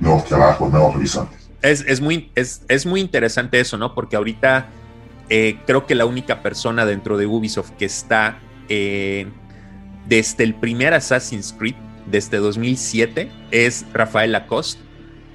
[0.00, 1.35] nuevos trabajos, nuevos horizontes.
[1.66, 3.94] Es, es muy, es, es, muy interesante eso, ¿no?
[3.94, 4.68] Porque ahorita
[5.28, 9.26] eh, creo que la única persona dentro de Ubisoft que está eh,
[10.06, 11.74] desde el primer Assassin's Creed,
[12.06, 14.86] desde 2007, es Rafael Lacoste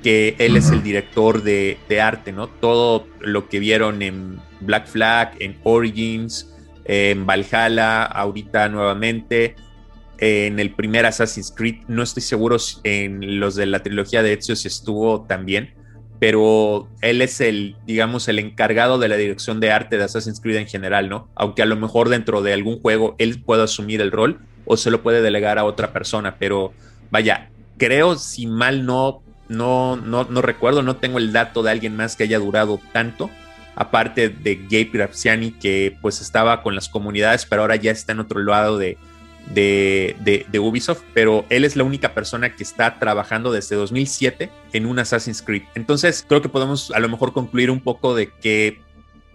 [0.01, 2.47] que él es el director de, arte, ¿no?
[2.47, 6.51] Todo lo que vieron en Black Flag, en Origins,
[6.85, 9.55] en Valhalla, ahorita nuevamente,
[10.17, 14.55] en el primer Assassin's Creed, no estoy seguro en los de la trilogía de Ezio
[14.55, 15.73] si estuvo también,
[16.21, 20.57] pero él es el, digamos, el encargado de la dirección de arte de Assassin's Creed
[20.57, 21.27] en general, ¿no?
[21.33, 24.91] Aunque a lo mejor dentro de algún juego él pueda asumir el rol o se
[24.91, 26.73] lo puede delegar a otra persona, pero
[27.09, 31.95] vaya, creo si mal no, no, no, no recuerdo, no tengo el dato de alguien
[31.95, 33.31] más que haya durado tanto,
[33.73, 38.19] aparte de Gabe Graziani, que pues estaba con las comunidades, pero ahora ya está en
[38.19, 38.99] otro lado de,
[39.47, 44.99] de, Ubisoft, pero él es la única persona que está trabajando desde 2007 en un
[44.99, 45.63] Assassin's Creed.
[45.75, 48.79] Entonces creo que podemos a lo mejor concluir un poco de que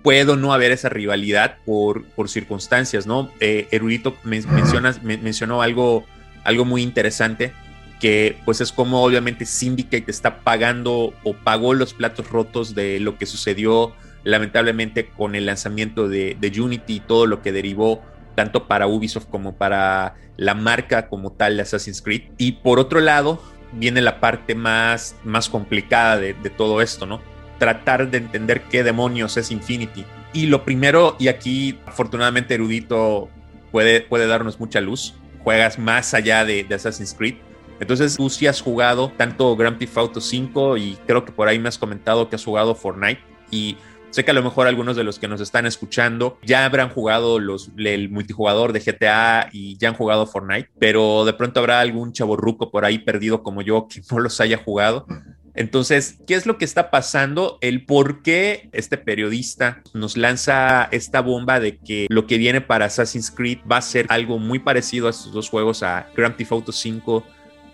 [0.03, 3.31] puedo no haber esa rivalidad por, por circunstancias, ¿no?
[3.40, 6.05] Eh, Erudito mencionó algo,
[6.45, 7.53] algo muy interesante
[8.01, 13.16] que pues es como obviamente Syndicate está pagando o pagó los platos rotos de lo
[13.16, 18.03] que sucedió lamentablemente con el lanzamiento de, de Unity y todo lo que derivó
[18.37, 22.22] tanto para Ubisoft como para la marca como tal de Assassin's Creed.
[22.38, 27.20] Y por otro lado, viene la parte más, más complicada de, todo esto, ¿no?
[27.59, 30.05] Tratar de entender qué demonios es Infinity.
[30.33, 33.29] Y lo primero, y aquí afortunadamente Erudito
[33.72, 37.37] puede, puede darnos mucha luz, juegas más allá de, de Assassin's Creed.
[37.81, 41.59] Entonces tú sí has jugado tanto Grand Theft Auto 5 y creo que por ahí
[41.59, 43.20] me has comentado que has jugado Fortnite
[43.51, 43.77] y
[44.17, 47.39] Sé que a lo mejor algunos de los que nos están escuchando ya habrán jugado
[47.39, 52.15] los, el multijugador de GTA y ya han jugado Fortnite, pero de pronto habrá algún
[52.15, 55.07] chaborruco por ahí perdido como yo que no los haya jugado.
[55.55, 57.59] Entonces, ¿qué es lo que está pasando?
[57.61, 62.87] El por qué este periodista nos lanza esta bomba de que lo que viene para
[62.87, 66.53] Assassin's Creed va a ser algo muy parecido a estos dos juegos, a Grand Theft
[66.53, 67.23] Auto 5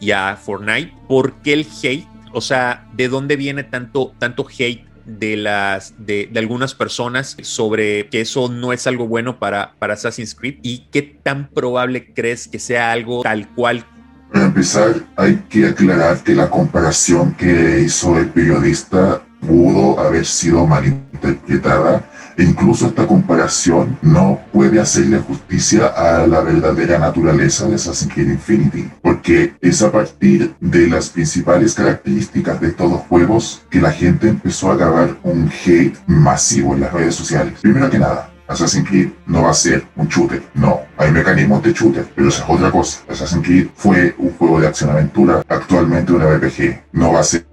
[0.01, 0.93] y a Fortnite.
[1.07, 2.09] ¿Por qué el hate?
[2.33, 8.21] O sea, ¿de dónde viene tanto, tanto hate de las de, algunas personas sobre que
[8.21, 12.59] eso no es algo bueno para, para Assassin's Creed y qué tan probable crees que
[12.59, 13.85] sea algo tal cual
[14.33, 20.67] para empezar, hay que aclarar que la comparación que hizo el periodista pudo haber sido
[20.67, 28.29] malinterpretada incluso esta comparación no puede hacerle justicia a la verdadera naturaleza de Assassin's Creed
[28.29, 33.93] Infinity, porque es a partir de las principales características de estos dos juegos que la
[33.93, 37.55] gente empezó a agarrar un hate masivo en las redes sociales.
[37.61, 40.81] Primero que nada, Assassin's Creed no va a ser un shooter, no.
[40.99, 43.01] Hay mecanismos de shooter, pero eso es otra cosa.
[43.09, 46.83] Assassin's Creed fue un juego de acción-aventura, actualmente un RPG.
[46.93, 47.47] No va a ser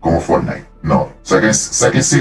[0.00, 0.73] como Fortnite.
[0.84, 2.18] No, sáquense,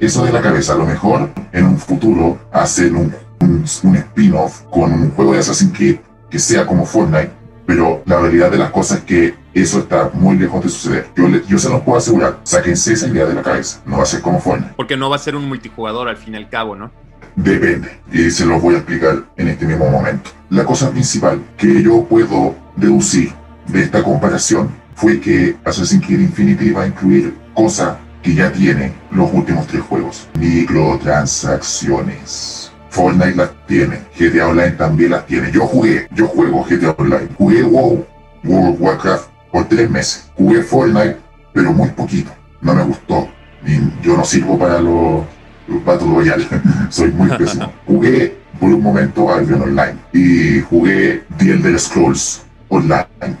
[0.00, 0.72] eso, de la, cabeza.
[0.72, 5.72] A lo mejor en un futuro hacen un, un, spin-off con un juego de Assassin's
[5.72, 7.30] Creed que sea como Fortnite,
[7.64, 11.06] pero la realidad de las cosas es que eso está muy lejos de suceder.
[11.14, 13.80] Yo, yo se los puedo asegurar, sáquense esa idea de la cabeza.
[13.86, 14.74] No va a ser como Fortnite.
[14.74, 16.90] Porque no va a ser un multijugador al fin y al cabo, ¿no?
[17.36, 20.30] Depende, y se los voy a explicar en este mismo momento.
[20.50, 23.32] La cosa principal que yo puedo deducir
[23.68, 28.92] de esta comparación fue que Assassin's Creed Infinity va a incluir cosas que ya tienen
[29.10, 30.28] los últimos tres juegos.
[30.38, 32.70] Microtransacciones.
[32.88, 35.50] Fortnite las tiene, GTA Online también las tiene.
[35.50, 37.28] Yo jugué, yo juego GTA Online.
[37.36, 38.06] Jugué WoW,
[38.44, 40.30] World of Warcraft por tres meses.
[40.36, 41.16] Jugué Fortnite,
[41.52, 42.30] pero muy poquito.
[42.60, 43.28] No me gustó.
[43.66, 45.24] Y yo no sirvo para los,
[45.66, 46.46] los Battle Royale.
[46.88, 47.72] Soy muy pésimo.
[47.86, 52.42] Jugué por un momento Albion Online y jugué The Elder Scrolls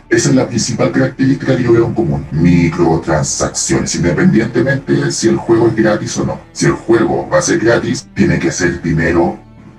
[0.08, 2.26] Esa es la principal característica que yo veo en común.
[2.32, 6.40] Microtransacciones, independientemente si el juego es gratis o no.
[6.52, 9.38] Si el juego va a ser gratis, tiene que ser dinero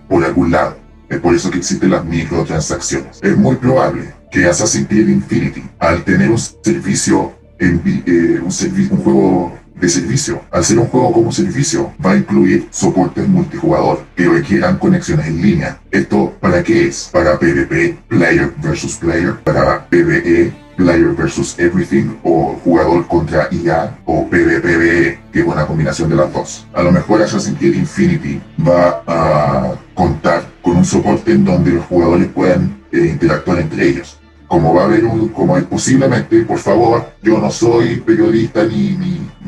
[0.10, 0.78] por algún lado.
[1.10, 3.20] Es por eso que existen las microtransacciones.
[3.22, 8.52] Es muy probable que Assassin's Creed Infinity, al tener un servicio, en, eh, un,
[8.92, 10.42] un juego de servicio.
[10.52, 15.42] Al ser un juego como servicio, va a incluir soportes multijugador que requieran conexiones en
[15.42, 15.80] línea.
[15.92, 17.10] ¿Esto para qué es?
[17.12, 24.28] Para PvP, Player versus Player, para PvE, Player versus Everything, o jugador contra IA, o
[24.30, 26.68] PvPvE, que es una combinación de las dos.
[26.74, 31.86] A lo mejor Assassin's Creed Infinity va a contar con un soporte en donde los
[31.86, 37.06] jugadores puedan eh, interactuar entre ellos como va a haber un, como posiblemente, por favor,
[37.22, 38.98] yo no soy periodista ni,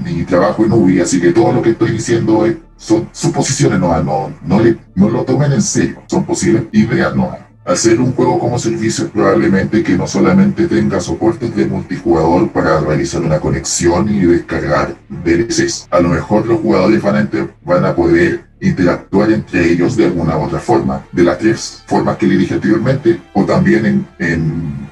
[0.04, 4.04] ni, trabajo en UBI, así que todo lo que estoy diciendo es, son suposiciones, no,
[4.04, 7.32] no, no, le, no lo tomen en serio, son posibles ideas, no.
[7.66, 13.22] Hacer un juego como servicio probablemente que no solamente tenga soportes de multijugador para realizar
[13.22, 15.88] una conexión y descargar DLCs.
[15.92, 17.30] A lo mejor los jugadores van a,
[17.66, 22.18] van a poder interactuar entre ellos de alguna u otra forma, de las tres formas
[22.18, 24.87] que le dije anteriormente, o también en, en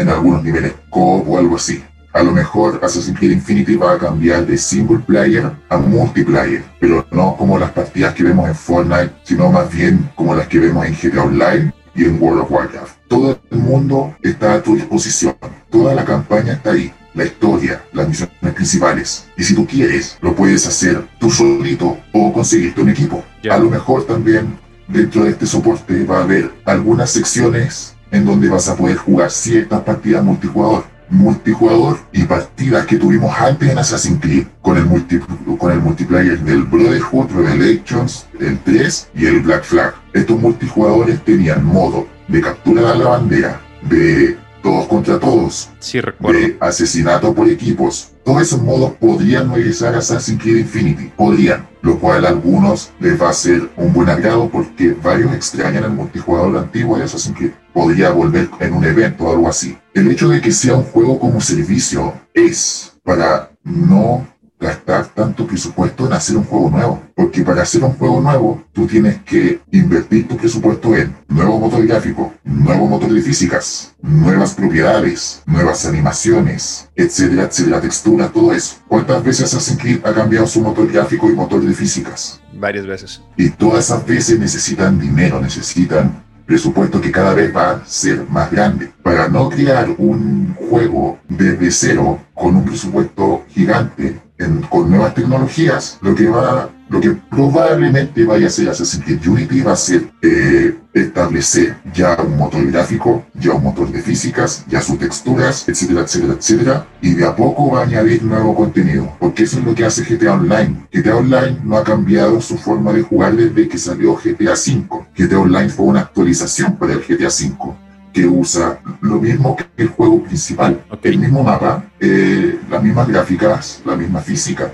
[0.00, 1.82] en algunos niveles co o algo así.
[2.12, 7.06] A lo mejor Assassin's Creed Infinity va a cambiar de single player a multiplayer, pero
[7.12, 10.84] no como las partidas que vemos en Fortnite, sino más bien como las que vemos
[10.86, 12.96] en GTA Online y en World of Warcraft.
[13.06, 15.36] Todo el mundo está a tu disposición,
[15.70, 16.92] toda la campaña está ahí.
[17.14, 19.26] la historia, las misiones principales.
[19.36, 23.24] Y si tú quieres, lo puedes hacer tú solito o conseguirte un equipo.
[23.50, 28.48] A lo mejor también dentro de este soporte va a haber algunas secciones en donde
[28.48, 34.20] vas a poder jugar ciertas partidas multijugador multijugador y partidas que tuvimos antes en Assassin's
[34.20, 39.94] Creed con el, con el multiplayer del Brotherhood, Revelations, el 3 y el Black Flag.
[40.12, 46.56] Estos multijugadores tenían modo de captura de la bandera, de todos contra todos, sí, de
[46.60, 48.12] asesinato por equipos.
[48.24, 53.30] Todos esos modos podrían a Assassin's Creed Infinity, podrían, lo cual a algunos les va
[53.30, 57.52] a ser un buen agrado porque varios extrañan el multijugador antiguo de Assassin's Creed.
[57.72, 59.76] Podría volver en un evento o algo así.
[59.94, 64.26] El hecho de que sea un juego como servicio es para no
[64.60, 67.02] gastar tanto presupuesto en hacer un juego nuevo.
[67.14, 71.86] Porque para hacer un juego nuevo, tú tienes que invertir tu presupuesto en nuevo motor
[71.86, 78.76] gráfico, nuevo motor de físicas, nuevas propiedades, nuevas animaciones, etcétera, etcétera, textura, todo eso.
[78.86, 82.40] ¿Cuántas veces Assassin's Creed ha cambiado su motor gráfico y motor de físicas?
[82.52, 83.22] Varias veces.
[83.36, 88.50] Y todas esas veces necesitan dinero, necesitan presupuesto que cada vez va a ser más
[88.50, 88.90] grande.
[89.04, 94.20] Para no crear un juego desde cero con un presupuesto gigante,
[94.68, 99.60] con nuevas tecnologías, lo que va, lo que probablemente vaya a hacer Assassin's Creed Unity
[99.60, 104.80] va a ser eh, establecer ya un motor gráfico, ya un motor de físicas, ya
[104.80, 109.44] sus texturas, etcétera, etcétera, etcétera, y de a poco va a añadir nuevo contenido, porque
[109.44, 110.88] eso es lo que hace GTA Online.
[110.92, 115.06] GTA Online no ha cambiado su forma de jugar desde que salió GTA V.
[115.16, 117.74] GTA Online fue una actualización para el GTA V
[118.12, 120.84] que usa lo mismo que el juego principal.
[121.02, 124.72] El mismo mapa, eh, las mismas gráficas, la misma física.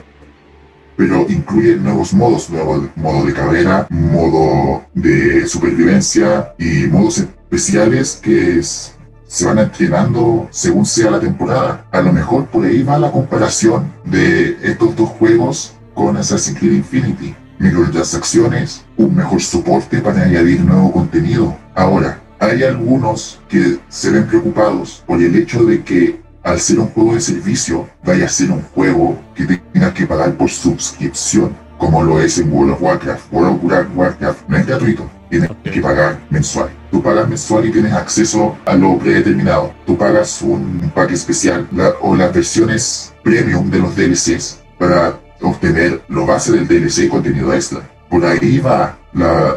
[0.97, 8.63] Pero incluye nuevos modos, nuevo modo de carrera, modo de supervivencia y modos especiales que
[8.63, 11.87] se van entrenando según sea la temporada.
[11.93, 16.73] A lo mejor por ahí va la comparación de estos dos juegos con Assassin's Creed
[16.73, 17.35] Infinity.
[18.15, 21.57] acciones, un mejor soporte para añadir nuevo contenido.
[21.75, 26.87] Ahora, hay algunos que se ven preocupados por el hecho de que al ser un
[26.91, 32.05] juego de servicio vaya a ser un juego que tenga que pagar por suscripción, como
[32.05, 33.33] lo es en World of Warcraft.
[33.33, 36.71] World of Warcraft no es gratuito, tienes que pagar mensual.
[36.93, 39.75] Tú pagas mensual y tienes acceso a lo predeterminado.
[39.87, 41.67] Tú pagas un pack especial
[42.01, 47.53] o las versiones premium de los DLCs para obtener lo base del DLC y contenido
[47.53, 47.81] extra.
[48.09, 49.57] Por ahí va la,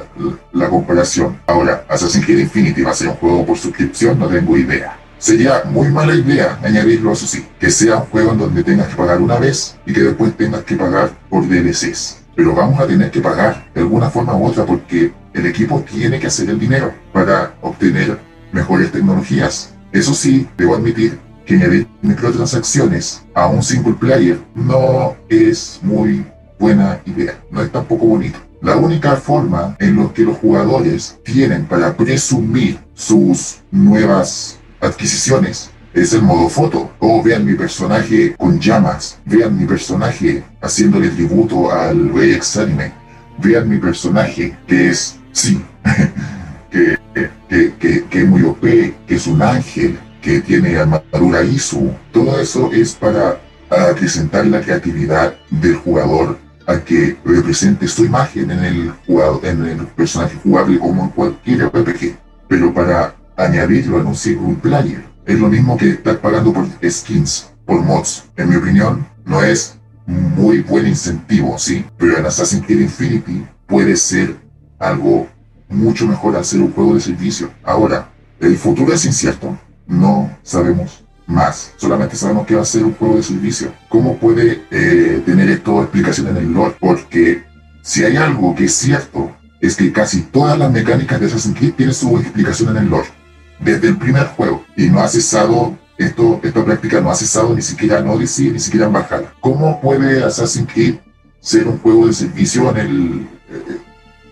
[0.54, 1.40] la, comparación.
[1.46, 4.98] Ahora, Assassin's Creed Infinity va a ser un juego por suscripción, no tengo idea.
[5.20, 8.96] Sería muy mala idea añadirlo, eso sí, que sea un juego en donde tengas que
[8.96, 12.20] pagar una vez y que después tengas que pagar por DLCs.
[12.38, 16.20] Pero vamos a tener que pagar de alguna forma u otra porque el equipo tiene
[16.22, 18.18] que hacer el dinero para obtener
[18.54, 19.74] mejores tecnologías.
[19.92, 26.26] Eso sí, debo admitir que añadir microtransacciones a un single player no es muy
[26.58, 28.40] buena idea, no es tampoco bonito.
[28.62, 36.14] La única forma en la que los jugadores tienen para presumir sus nuevas adquisiciones es
[36.14, 36.92] el modo foto.
[37.00, 42.94] O vean mi personaje con llamas, vean mi personaje haciéndole tributo al rey exánime,
[43.38, 45.64] vean mi personaje que es, sí,
[46.72, 46.98] que,
[47.50, 51.92] que, que, es muy OP, que es un ángel, que tiene armadura ISU.
[52.12, 53.40] Todo eso es para
[53.70, 56.38] acrecentar la creatividad del jugador
[56.68, 58.94] a que represente su imagen en el,
[59.44, 62.16] en el personaje jugable como en cualquier RPG.
[62.48, 67.50] Pero para añadirlo en un single player, es lo mismo que estar pagando por skins,
[67.66, 68.26] por mods.
[68.36, 71.86] En mi opinión, no es muy buen incentivo, ¿sí?
[71.98, 74.36] Pero en Assassin's Creed Infinity puede ser
[74.80, 75.28] algo
[75.70, 77.52] mucho mejor hacer un juego de servicio.
[77.64, 78.10] Ahora,
[78.40, 79.58] el futuro es incierto.
[79.88, 81.74] No sabemos más.
[81.78, 83.72] Solamente sabemos que va a ser un juego de servicio.
[83.88, 86.76] ¿Cómo puede eh, tener esto explicación en el lore?
[86.80, 87.44] Porque
[87.84, 91.74] si hay algo que es cierto, es que casi todas las mecánicas de Assassin's Creed
[91.74, 93.19] tienen su explicación en el lore.
[93.60, 94.64] Desde el primer juego.
[94.76, 98.60] Y no ha cesado, esto, esta práctica no ha cesado ni siquiera en Odyssey, ni
[98.60, 99.34] siquiera en Valhalla.
[99.42, 100.96] ¿Cómo puede Assassin's Creed
[101.40, 103.28] ser un juego de servicio en el...
[103.50, 103.78] Eh,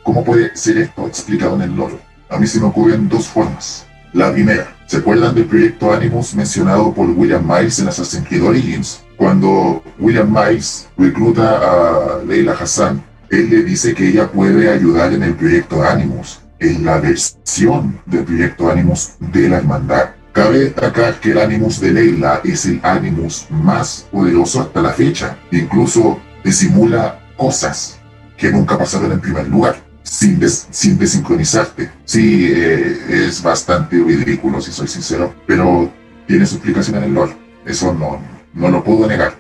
[0.04, 2.00] ¿Cómo puede ser esto explicado en el lore?
[2.30, 3.86] A mí se me ocurren dos formas.
[4.14, 9.02] La primera, ¿se acuerdan del proyecto Animus mencionado por William Miles en Assassin's Creed Origins?
[9.18, 15.24] Cuando William Miles recluta a Leila Hassan, él le dice que ella puede ayudar en
[15.24, 20.12] el proyecto Animus, en la versión del proyecto Animus de la hermandad.
[20.32, 25.38] Cabe destacar que el Animus de Leila es el Animus más poderoso hasta la fecha.
[25.52, 28.00] Incluso disimula cosas
[28.38, 31.92] que nunca pasaron en primer lugar sin, sin desincronizarte.
[32.06, 35.92] Sí, eh, es bastante ridículo, si soy sincero, pero
[36.28, 37.36] tiene su explicación en el lore.
[37.66, 38.22] Eso no,
[38.54, 39.36] no lo puedo negar,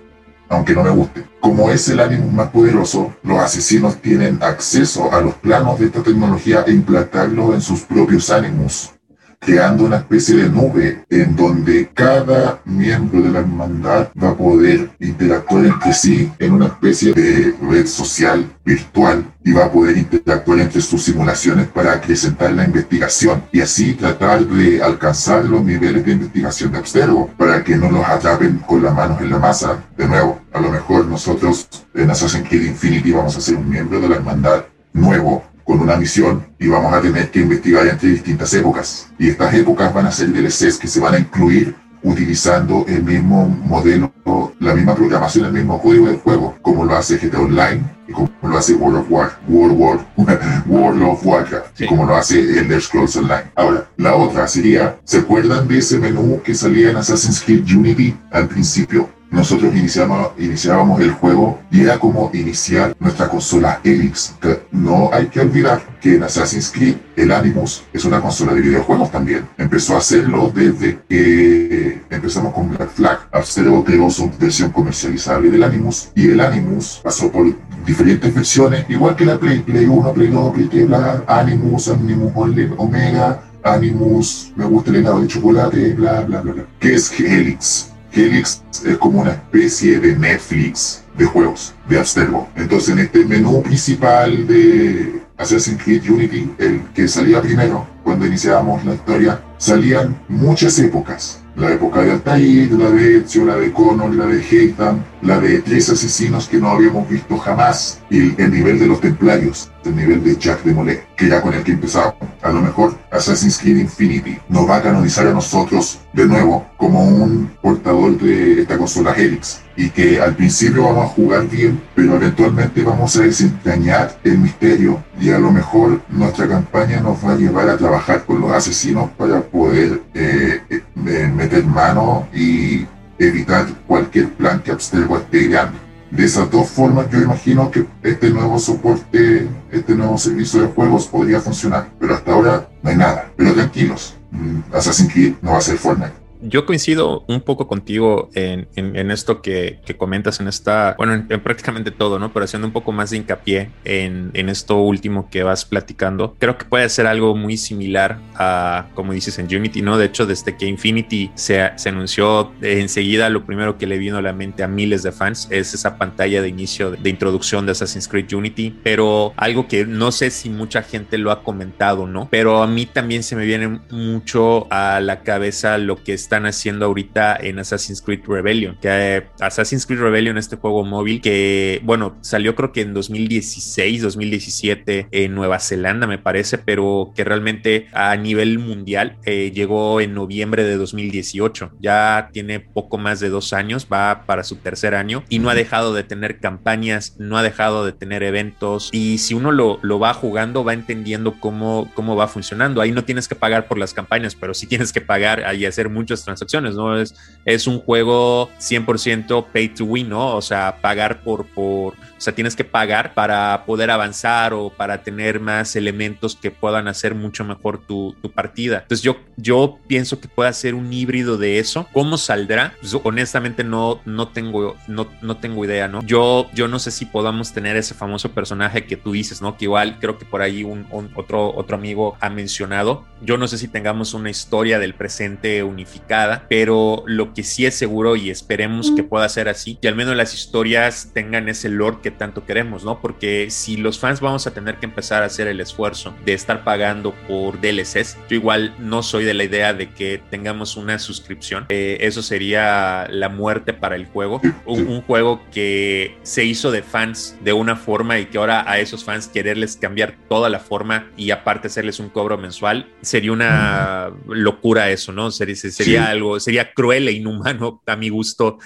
[0.50, 1.26] aunque no me guste.
[1.39, 6.04] Como es el ánimo más poderoso, los asesinos tienen acceso a los planos de esta
[6.04, 8.97] tecnología e implantarlo en sus propios ánimos
[9.40, 14.90] creando una especie de nube en donde cada miembro de la hermandad va a poder
[15.00, 20.60] interactuar entre sí en una especie de red social virtual y va a poder interactuar
[20.60, 26.12] entre sus simulaciones para acrecentar la investigación y así tratar de alcanzar los niveles de
[26.12, 29.84] investigación de observo para que no los atrapen con las manos en la masa.
[29.96, 34.02] De nuevo, a lo mejor nosotros en Assassin's Creed Infinity vamos a ser un miembro
[34.02, 38.53] de la hermandad nuevo con una misión y vamos a tener que investigar entre distintas
[38.53, 39.09] épocas.
[39.20, 43.47] Y estas épocas van a ser DLCs que se van a incluir utilizando el mismo
[43.65, 44.13] modelo,
[44.59, 48.30] la misma programación, el mismo código del juego, como lo hace GTA Online y como
[48.43, 49.99] lo hace World of War, World, War,
[50.68, 53.51] World of Warcraft, y como lo hace Elder Scrolls Online.
[53.55, 58.15] Ahora, la otra sería, ¿se acuerdan de ese menú que salía en Assassin's Creed Unity
[58.32, 59.16] al principio?
[59.32, 64.36] Nosotros iniciábamos el juego y era como iniciar nuestra consola Helix.
[64.72, 69.12] No hay que olvidar que en Assassin's Creed el Animus es una consola de videojuegos
[69.12, 69.48] también.
[69.58, 73.20] Empezó a hacerlo desde que empezamos con Black Flag.
[73.32, 77.48] Abstergo creó su versión comercializable del Animus y el Animus pasó por
[77.86, 80.90] diferentes versiones, igual que la Play, Play 1, Play 2, Play 3,
[81.28, 82.32] Animus, Animus
[82.78, 86.66] Omega, Animus, me gusta el helado de chocolate, bla, bla, bla, bla.
[86.80, 87.92] ¿Qué es Helix?
[88.18, 92.49] Helix es como una especie de Netflix de juegos, de Abstergo.
[92.55, 98.84] Entonces en este menú principal de Assassin's Creed Unity, el que salía primero, cuando iniciábamos
[98.86, 101.41] la historia, salían muchas épocas.
[101.55, 105.59] La época de Altair, la de Ezio, la de Connor, la de Heitan, la de
[105.59, 110.24] tres asesinos que no habíamos visto jamás, y el nivel de los templarios, el nivel
[110.24, 112.15] de Jack de Molay, que era con el que empezamos.
[112.41, 117.03] A lo mejor Assassin's Creed Infinity nos va a canonizar a nosotros de nuevo como
[117.03, 122.15] un portador de esta consola Helix, y que al principio vamos a jugar bien, pero
[122.15, 127.38] eventualmente vamos a desentrañar el misterio y a lo mejor nuestra campaña nos va a
[127.38, 132.86] llevar a trabajar con los asesinos para poder eh, eh, meter mano y
[133.20, 135.78] evitar cualquier plan que Abstergo esté creando.
[136.11, 141.07] De esas dos formas yo imagino que este nuevo soporte, este nuevo servicio de juegos
[141.07, 143.32] podría funcionar, pero hasta ahora no hay nada.
[143.36, 148.30] Pero tranquilos, mm, Assassin's Creed no va a ser Fortnite yo coincido un poco contigo
[148.34, 148.68] en,
[149.12, 152.34] esto que, comentas en esta, bueno, en, prácticamente todo, ¿no?
[152.34, 156.36] Pero haciendo un poco más de hincapié en, esto último que vas platicando.
[156.40, 159.98] Creo que puede ser algo muy similar a, como dices, en Unity, ¿no?
[159.98, 164.22] De hecho, desde que Infinity se, se anunció enseguida, lo primero que le vino a
[164.22, 168.08] la mente a miles de fans es esa pantalla de inicio de, introducción de Assassin's
[168.08, 172.28] Creed Unity, pero algo que no sé si mucha gente lo ha comentado, ¿no?
[172.30, 176.86] Pero a mí también se me viene mucho a la cabeza lo que están haciendo
[176.86, 178.78] ahorita en Assassin's Creed Rebellion.
[178.82, 184.02] Que eh, Assassin's Creed Rebellion, este juego móvil que, bueno, salió creo que en 2016,
[184.02, 190.14] 2017 en Nueva Zelanda, me parece, pero que realmente a nivel mundial eh, llegó en
[190.14, 191.72] noviembre de 2018.
[191.80, 195.56] Ya tiene poco más de dos años, va para su tercer año y no ha
[195.56, 198.90] dejado de tener campañas, no ha dejado de tener eventos.
[198.92, 202.82] Y si uno lo, lo va jugando, va entendiendo cómo, cómo va funcionando.
[202.82, 205.88] Ahí no tienes que pagar por las campañas, pero sí tienes que pagar y hacer
[205.90, 206.99] muchos transacciones, ¿no?
[206.99, 207.15] Es,
[207.45, 210.36] es un juego 100% pay to win, ¿no?
[210.36, 215.03] O sea, pagar por, por, o sea, tienes que pagar para poder avanzar o para
[215.03, 218.80] tener más elementos que puedan hacer mucho mejor tu, tu partida.
[218.80, 221.88] Entonces yo, yo pienso que puede ser un híbrido de eso.
[221.93, 222.74] ¿Cómo saldrá?
[222.80, 226.01] Pues, honestamente no, no, tengo, no, no tengo idea, ¿no?
[226.03, 229.57] Yo, yo no sé si podamos tener ese famoso personaje que tú dices, ¿no?
[229.57, 233.05] Que igual creo que por ahí un, otro, otro amigo ha mencionado.
[233.22, 237.76] Yo no sé si tengamos una historia del presente unificada, pero lo que sí es
[237.76, 241.97] seguro y esperemos que pueda ser así, que al menos las historias tengan ese lore
[242.01, 243.01] que tanto queremos, ¿no?
[243.01, 246.64] Porque si los fans vamos a tener que empezar a hacer el esfuerzo de estar
[246.64, 251.66] pagando por DLCs, yo igual no soy de la idea de que tengamos una suscripción.
[251.70, 254.41] Eh, eso sería la muerte para el juego.
[254.66, 258.80] Un, un, juego que se hizo de fans de una forma y que ahora a
[258.80, 264.12] esos fans quererles cambiar toda la forma y aparte hacerles un cobro mensual, sería una
[264.28, 265.32] locura eso, ¿no?
[265.32, 268.58] Sería, sería algo, sería cruel e inhumano a mi gusto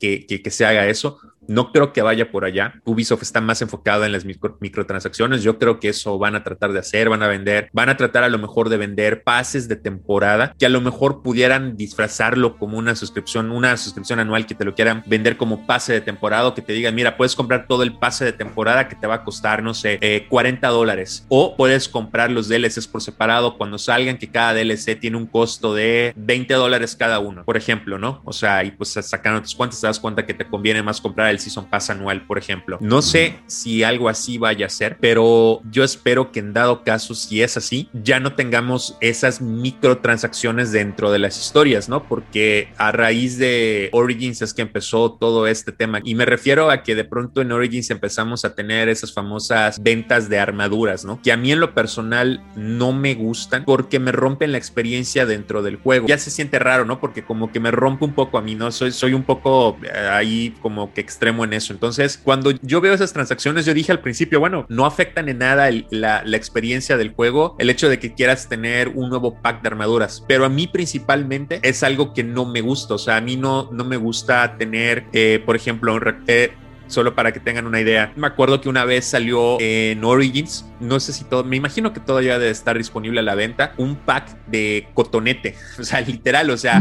[0.00, 2.80] que, que, se haga eso No creo que vaya por allá.
[2.84, 5.42] Ubisoft está más enfocada en las microtransacciones.
[5.42, 8.24] Yo creo que eso van a tratar de hacer, van a vender, van a tratar
[8.24, 12.78] a lo mejor de vender pases de temporada que a lo mejor pudieran disfrazarlo como
[12.78, 16.62] una suscripción, una suscripción anual que te lo quieran vender como pase de temporada que
[16.62, 19.62] te digan, mira, puedes comprar todo el pase de temporada que te va a costar,
[19.62, 21.26] no sé, 40 eh, dólares.
[21.28, 25.74] O puedes comprar los DLCs por separado cuando salgan, que cada DLC tiene un costo
[25.74, 28.20] de 20 dólares cada uno, por ejemplo, ¿no?
[28.24, 31.30] O sea, y pues sacando tus cuentas te das cuenta que te conviene más comprar
[31.30, 32.78] el Season Pass anual, por ejemplo.
[32.80, 37.14] No sé si algo así vaya a ser, pero yo espero que en dado caso,
[37.14, 42.04] si es así, ya no tengamos esas microtransacciones dentro de las historias, ¿no?
[42.04, 46.00] Porque a raíz de Origins es que empezó todo este tema.
[46.04, 50.28] Y me refiero a que de pronto en Origins empezamos a tener esas famosas ventas
[50.28, 51.20] de armaduras, ¿no?
[51.22, 55.62] Que a mí en lo personal no me gustan porque me rompen la experiencia dentro
[55.62, 56.06] del juego.
[56.06, 57.00] Ya se siente raro, ¿no?
[57.00, 58.70] Porque como que me rompe un poco a mí, ¿no?
[58.72, 61.72] Soy, soy un poco eh, ahí como que extremo en eso.
[61.72, 65.70] Entonces, cuando yo veo esas transacciones, yo dije al principio, bueno, no afectan en nada
[65.90, 70.24] la, experiencia del juego, el hecho de que quieras tener un nuevo pack de armaduras,
[70.28, 73.70] pero a mí principalmente es algo que no me gusta, o sea, a mí no,
[73.72, 75.98] no me gusta tener, eh, por ejemplo,
[76.28, 76.52] eh,
[76.88, 78.12] solo para que tengan una idea.
[78.16, 82.00] Me acuerdo que una vez salió en Origins, no sé si todo, me imagino que
[82.00, 86.56] todavía debe estar disponible a la venta, un pack de cotonete, o sea, literal, o
[86.56, 86.80] sea,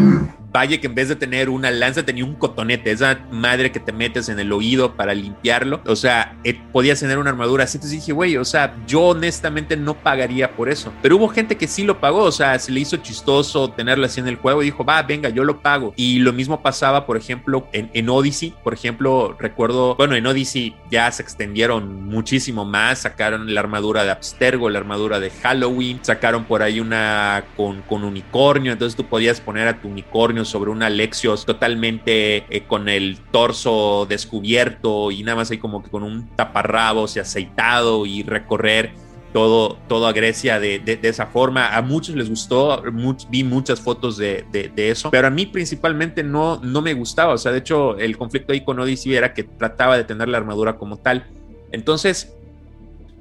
[0.50, 3.92] Valle que en vez de tener una lanza tenía un cotonete, esa madre que te
[3.92, 8.00] metes en el oído para limpiarlo, o sea, eh, podías tener una armadura así, entonces
[8.00, 11.84] dije, güey, o sea, yo honestamente no pagaría por eso, pero hubo gente que sí
[11.84, 14.62] lo pagó, o sea, se le hizo chistoso tenerlo así en el juego.
[14.62, 15.94] Y dijo, va, venga, yo lo pago.
[15.96, 20.76] Y lo mismo pasaba, por ejemplo, en, en Odyssey, por ejemplo, recuerdo, bueno, en Odyssey
[20.92, 26.46] ya se extendieron muchísimo más, sacaron la armadura de Abstergo, la armadura de Halloween, sacaron
[26.46, 30.84] por ahí una con, con unicornio, entonces tú podías poner a tu unicornio sobre un
[30.84, 36.28] Alexios totalmente eh, con el torso descubierto y nada más ahí como que con un
[36.36, 39.07] taparrabos y aceitado y recorrer
[39.38, 41.78] todo, todo a Grecia de, de, esa forma.
[41.78, 42.82] A muchos les gustó,
[43.30, 47.34] vi muchas fotos de, de, eso, pero a mí principalmente no, no me gustaba.
[47.34, 50.40] O sea, de hecho, el conflicto ahí con Odyssey era que trataba de tener la
[50.40, 51.28] armadura como tal.
[51.72, 52.34] Entonces,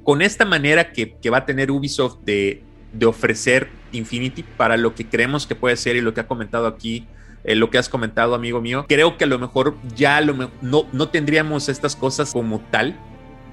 [0.03, 2.63] con esta manera que, que va a tener Ubisoft de,
[2.93, 6.65] de ofrecer Infinity para lo que creemos que puede ser y lo que ha comentado
[6.65, 7.05] aquí
[7.43, 8.87] eh, lo que has comentado, amigo mío.
[8.89, 12.97] Creo que a lo mejor ya lo no, no tendríamos estas cosas como tal,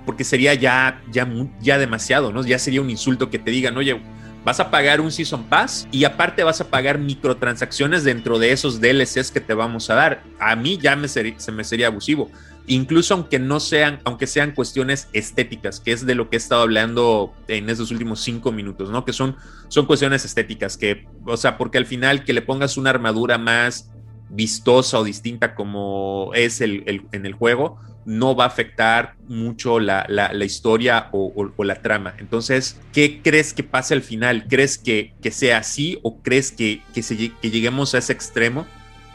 [0.05, 1.29] porque sería ya, ya,
[1.61, 2.45] ya demasiado, ¿no?
[2.45, 4.01] Ya sería un insulto que te digan, oye,
[4.45, 8.81] vas a pagar un Season Pass y aparte vas a pagar microtransacciones dentro de esos
[8.81, 10.23] DLCs que te vamos a dar.
[10.39, 12.31] A mí ya me se me sería abusivo
[12.67, 16.63] incluso aunque no sean, aunque sean cuestiones estéticas, que es de lo que he estado
[16.63, 19.05] hablando en estos últimos cinco minutos, ¿no?
[19.05, 19.37] Que son,
[19.69, 23.91] son cuestiones estéticas, que, o sea, porque al final que le pongas una armadura más
[24.31, 30.07] vistosa o distinta como es el, en el juego, no va a afectar mucho la,
[30.45, 32.15] historia o, la trama.
[32.19, 34.47] Entonces, ¿qué crees que pase al final?
[34.49, 37.03] ¿Crees que, que sea así o crees que, que,
[37.51, 38.67] lleguemos a ese extremo?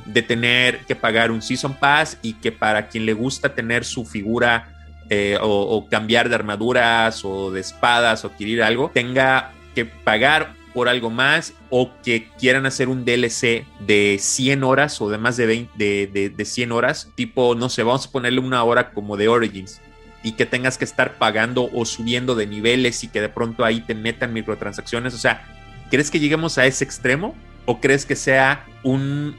[0.05, 4.05] de tener que pagar un Season Pass y que para quien le gusta tener su
[4.05, 4.69] figura
[5.09, 10.89] eh, o, cambiar de armaduras o de espadas o adquirir algo, tenga que pagar por
[10.89, 15.45] algo más o que quieran hacer un DLC de 100 horas o de más de,
[15.45, 19.27] 20, de, de 100 horas, tipo, no sé, vamos a ponerle una hora como de
[19.27, 19.81] Origins
[20.23, 23.81] y que tengas que estar pagando o subiendo de niveles y que de pronto ahí
[23.81, 25.13] te metan microtransacciones.
[25.13, 25.45] O sea,
[25.89, 27.35] ¿crees que lleguemos a ese extremo?
[27.65, 29.35] ¿O crees que sea un,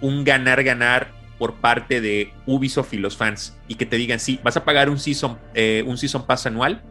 [0.00, 4.56] un ganar-ganar por parte de Ubisoft y los fans y que te digan, sí, vas
[4.58, 6.82] a pagar un season, eh, un season pass anual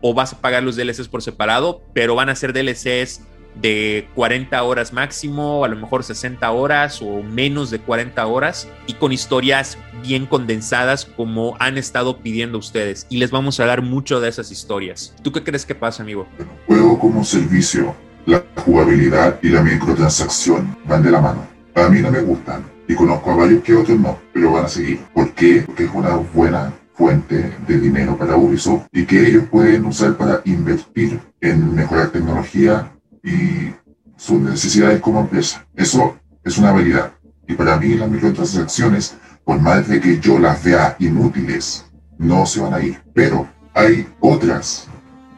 [0.00, 3.22] o vas a pagar los DLCs por separado, pero van a ser DLCs
[3.60, 8.94] de 40 horas máximo, a lo mejor 60 horas o menos de 40 horas y
[8.94, 14.20] con historias bien condensadas como han estado pidiendo ustedes y les vamos a dar mucho
[14.20, 15.14] de esas historias.
[15.22, 16.26] ¿Tú qué crees que pasa, amigo?
[16.66, 17.94] Juego como servicio,
[18.26, 21.46] la jugabilidad y la microtransacción van de la mano.
[21.74, 24.68] A mí no me gustan y conozco a varios que otros no, pero van a
[24.68, 25.00] seguir.
[25.14, 25.62] ¿Por qué?
[25.66, 30.42] Porque es una buena fuente de dinero para Ubisoft y que ellos pueden usar para
[30.44, 32.92] invertir en mejorar tecnología
[33.24, 33.72] y
[34.18, 35.66] sus necesidades como empresa.
[35.74, 37.12] Eso es una habilidad.
[37.48, 41.86] Y para mí las microtransacciones, por más de que yo las vea inútiles,
[42.18, 43.02] no se van a ir.
[43.14, 44.86] Pero hay otras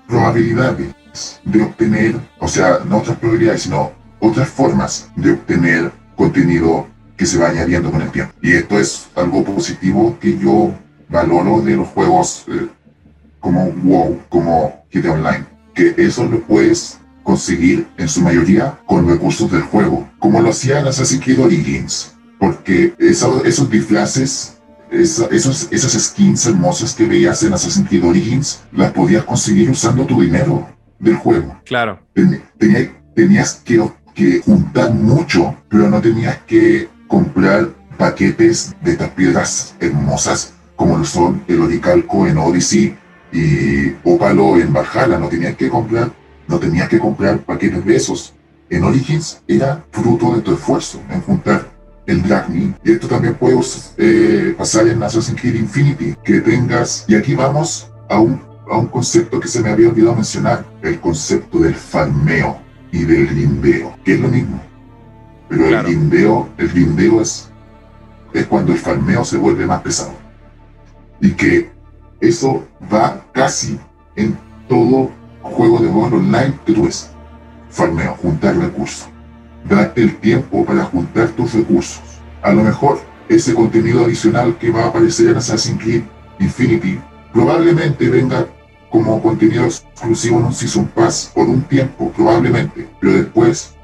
[0.08, 0.92] probabilidades
[1.44, 7.38] de obtener, o sea, no otras probabilidades, sino otras formas de obtener contenido que se
[7.38, 8.34] va añadiendo con el tiempo.
[8.42, 10.74] Y esto es algo positivo que yo
[11.12, 12.66] valoro de los juegos eh,
[13.38, 15.44] como WoW, como GTA Online,
[15.74, 20.86] que eso lo puedes conseguir en su mayoría con recursos del juego, como lo hacían
[20.86, 24.58] Assassin's Creed Origins, porque esos disfraces
[24.90, 30.20] esos, esas skins hermosas que veías en Assassin's Creed Origins, las podías conseguir usando tu
[30.20, 31.58] dinero del juego.
[31.64, 31.98] Claro.
[33.14, 33.82] tenías que,
[34.14, 40.52] que juntar mucho, pero no tenías que comprar paquetes de estas piedras hermosas
[40.82, 42.96] como lo son el Oricalco en Odyssey
[43.32, 45.16] y Ópalo en Valhalla.
[45.16, 46.10] No tenías que comprar,
[46.48, 48.34] no tenías que comprar paquetes de esos.
[48.68, 51.70] En Origins era fruto de tu esfuerzo en juntar
[52.06, 52.74] el Dragni.
[52.82, 53.56] Y esto también puede
[53.96, 58.88] eh, pasar en Assassin's Creed Infinity, que tengas, y aquí vamos a un, a un
[58.88, 62.58] concepto que se me había olvidado mencionar, el concepto del farmeo
[62.90, 64.60] y del grindeo, que es lo mismo.
[65.48, 67.52] Pero el grindeo, el grindeo es,
[68.32, 70.21] es cuando el farmeo se vuelve más pesado.
[71.22, 71.70] Y que
[72.20, 73.78] eso va casi
[74.16, 74.36] en
[74.68, 75.10] todo
[75.40, 77.10] juego de rol online que tú ves.
[77.70, 79.08] Farmeo, juntar recursos
[79.68, 82.02] date el tiempo para juntar tus recursos.
[82.42, 86.02] A lo mejor ese contenido adicional que va a aparecer en Assassin's Creed
[86.38, 87.00] Infinity
[87.32, 88.46] probablemente venga
[88.90, 93.74] como contenido exclusivo en un Season Pass por un tiempo, probablemente, pero después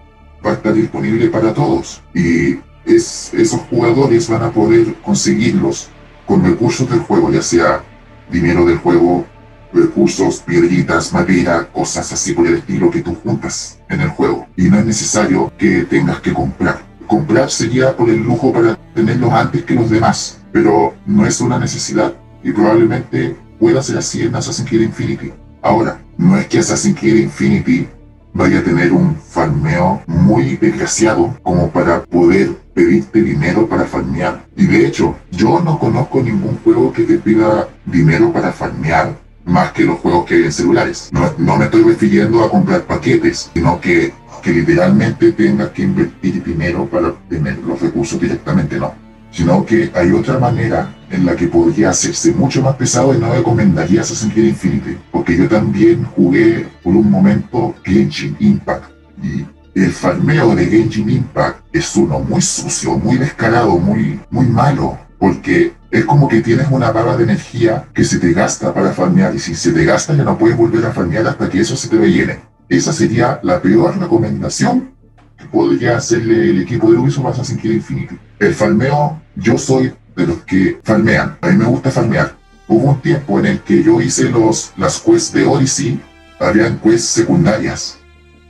[0.44, 5.88] va a estar disponible para todos y es, esos jugadores van a poder conseguirlos
[6.28, 7.82] con recursos del juego, ya sea
[8.30, 9.24] dinero del juego,
[9.72, 14.46] recursos, piedritas, madera, cosas así por el estilo que tú juntas en el juego.
[14.54, 16.82] Y no es necesario que tengas que comprar.
[17.06, 21.58] Comprar sería por el lujo para tenerlos antes que los demás, pero no es una
[21.58, 22.12] necesidad
[22.44, 25.32] y probablemente pueda ser así en Assassin's Creed Infinity.
[25.62, 27.88] Ahora, no es que Assassin's Creed Infinity
[28.34, 34.46] vaya a tener un farmeo muy desgraciado como para poder pedirte dinero para farmear.
[34.56, 39.72] Y de hecho, yo no conozco ningún juego que te pida dinero para farmear más
[39.72, 41.08] que los juegos que hay en celulares.
[41.10, 44.12] No, no me estoy refiriendo a comprar paquetes, sino que,
[44.44, 48.94] que literalmente tengas que invertir dinero para tener los recursos directamente, no.
[49.32, 53.34] Sino que hay otra manera en la que podría hacerse mucho más pesado y no
[53.34, 54.96] recomendaría Assassin's Creed Infinity.
[55.10, 58.84] Porque yo también jugué por un momento Genshin Impact.
[59.20, 59.44] Y
[59.84, 64.98] el farmeo de Genshin Impact es uno muy sucio, muy descarado, muy, muy malo.
[65.18, 69.34] Porque es como que tienes una barra de energía que se te gasta para farmear
[69.34, 71.88] y si se te gasta ya no puedes volver a farmear hasta que eso se
[71.88, 72.40] te rellene.
[72.68, 74.90] Esa sería la peor recomendación
[75.36, 78.18] que podría hacerle el equipo de Ubisoft a Assassin's Creed Infinity.
[78.38, 81.38] El farmeo, yo soy de los que farmean.
[81.40, 82.36] A mí me gusta farmear.
[82.66, 86.00] Hubo un tiempo en el que yo hice los, las quests de Odyssey,
[86.38, 87.98] habían quests secundarias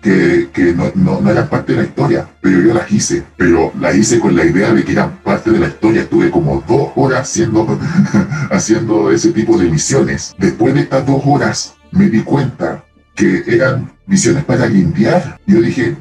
[0.00, 3.72] que, que no, no, no, eran parte de la historia, pero yo las hice, pero
[3.80, 6.02] las hice con la idea de que eran parte de la historia.
[6.02, 7.78] Estuve como dos horas haciendo,
[8.50, 10.34] haciendo ese tipo de misiones.
[10.38, 12.84] Después de estas dos horas me di cuenta
[13.14, 15.40] que eran misiones para limpiar.
[15.46, 15.96] Yo dije,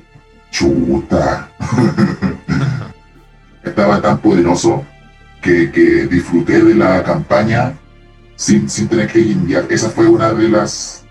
[0.52, 1.50] chuta.
[3.64, 4.86] Estaba tan poderoso
[5.42, 7.74] que, que, disfruté de la campaña
[8.36, 9.66] sin, sin tener que limpiar.
[9.70, 11.06] Esa fue una de las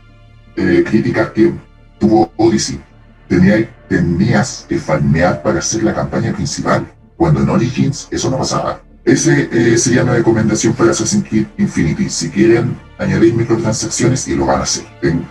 [0.56, 1.52] eh, críticas que
[1.98, 2.80] tuvo Odyssey.
[3.28, 6.86] Tenía, tenías que farmear para hacer la campaña principal,
[7.16, 8.80] cuando en Origins eso no pasaba.
[9.04, 12.10] Ese eh, sería mi recomendación para Assassin's Creed Infinity.
[12.10, 14.84] Si quieren añadir microtransacciones y lo van a hacer,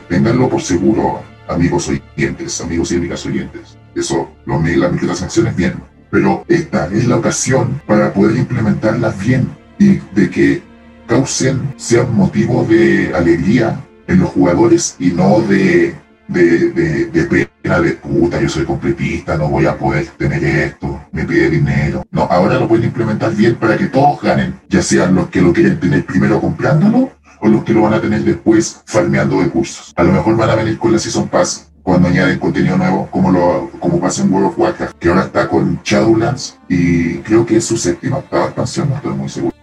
[0.08, 3.78] ténganlo por seguro, amigos oyentes, amigos y amigas oyentes.
[3.94, 5.74] Eso, lo, las microtransacciones bien.
[6.10, 10.64] Pero esta es la ocasión para poder implementarlas bien y de que
[11.08, 15.96] causen, sean motivo de alegría en los jugadores y no de
[16.28, 21.02] de, de, de, pena de puta, yo soy completista, no voy a poder tener esto,
[21.12, 22.04] me pide dinero.
[22.12, 25.54] No, ahora lo pueden implementar bien para que todos ganen, ya sean los que lo
[25.54, 27.12] quieren tener primero comprándolo
[27.42, 29.94] o los que lo van a tener después farmeando recursos.
[29.96, 33.32] A lo mejor van a venir con la Season Pass cuando añaden contenido nuevo, como
[33.32, 37.58] lo como pasa en World of Warcraft, que ahora está con Shadowlands y creo que
[37.58, 39.54] es su séptima octava expansión, no estoy muy seguro.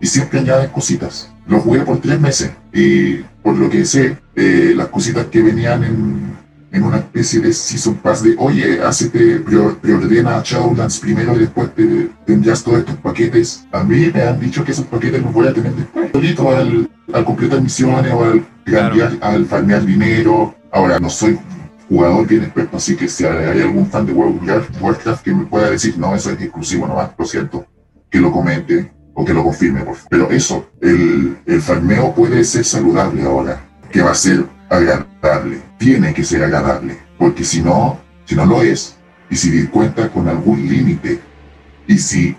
[0.00, 1.30] Y siempre añaden cositas.
[1.46, 5.82] Lo jugué por tres meses y por lo que sé, eh, las cositas que venían
[5.82, 6.36] en,
[6.70, 12.08] en, una especie de Season Pass de, oye, hacete, preordena Shadowlands primero y después te,
[12.24, 13.66] tendrás todos estos paquetes.
[13.72, 16.10] A mí me han dicho que esos paquetes los voy a tener después.
[16.12, 18.46] Solito al, al completar misiones o al,
[19.20, 20.54] al farmear dinero.
[20.70, 21.38] Ahora, no soy
[21.88, 25.98] jugador bien experto, así que si hay algún fan de Warcraft que me pueda decir,
[25.98, 27.66] no, eso es exclusivo nomás, lo siento,
[28.10, 30.08] que lo comente o que lo confirme, por favor.
[30.10, 36.12] Pero eso, el, el farmeo puede ser saludable ahora, que va a ser agradable, tiene
[36.14, 38.96] que ser agradable, porque si no, si no lo es,
[39.30, 41.20] y si cuenta con algún límite,
[41.86, 42.36] y si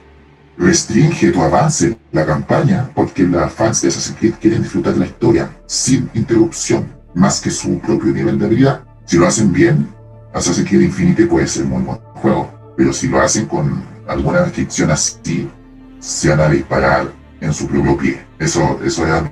[0.58, 5.06] restringe tu avance la campaña, porque los fans de Assassin's Creed quieren disfrutar de la
[5.06, 8.84] historia sin interrupción, más que su propio nivel de habilidad.
[9.06, 9.88] Si lo hacen bien,
[10.34, 14.92] Assassin's Creed Infinite puede ser muy buen juego, pero si lo hacen con alguna restricción
[14.92, 15.50] así,
[16.00, 18.22] se van a disparar en su propio pie.
[18.38, 19.24] Eso, eso es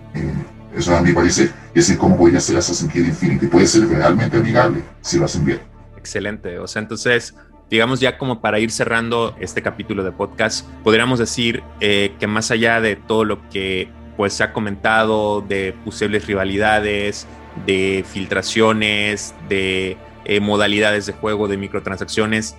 [0.77, 1.51] eso es a mi parecer.
[1.73, 3.47] Y así es como podría ser Assassin's Creed Infinity.
[3.47, 5.59] Puede ser realmente amigable si lo hacen bien.
[5.97, 6.59] Excelente.
[6.59, 7.35] O sea, entonces,
[7.69, 12.51] digamos ya como para ir cerrando este capítulo de podcast, podríamos decir eh, que más
[12.51, 17.27] allá de todo lo que pues se ha comentado de posibles rivalidades,
[17.65, 22.55] de filtraciones, de eh, modalidades de juego, de microtransacciones,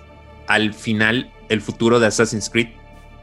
[0.47, 2.69] al final el futuro de Assassin's Creed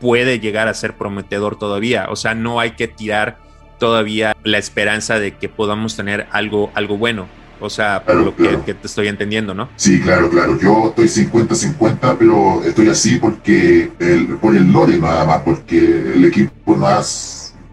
[0.00, 2.06] puede llegar a ser prometedor todavía.
[2.10, 3.38] O sea, no hay que tirar
[3.78, 7.26] todavía la esperanza de que podamos tener algo, algo bueno.
[7.58, 9.70] O sea, por lo que, te estoy entendiendo, ¿no?
[9.76, 10.58] Sí, claro, claro.
[10.60, 16.24] Yo estoy 50-50, pero estoy así porque el, por el lore nada más, porque el
[16.26, 16.86] equipo no,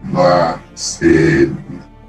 [0.04, 0.22] no,
[1.02, 1.50] eh,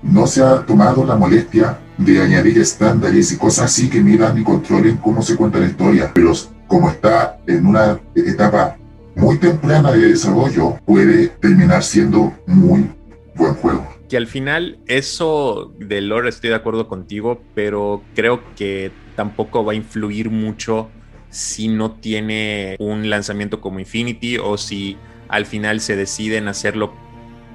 [0.03, 4.43] no se ha tomado la molestia de añadir estándares y cosas así que miran y
[4.43, 6.11] controlen cómo se cuenta la historia.
[6.13, 6.31] Pero
[6.67, 8.77] como está en una etapa
[9.15, 12.89] muy temprana de desarrollo, puede terminar siendo muy
[13.35, 13.87] buen juego.
[14.09, 19.73] Que al final eso de lore estoy de acuerdo contigo, pero creo que tampoco va
[19.73, 20.89] a influir mucho
[21.29, 26.93] si no tiene un lanzamiento como Infinity o si al final se deciden hacerlo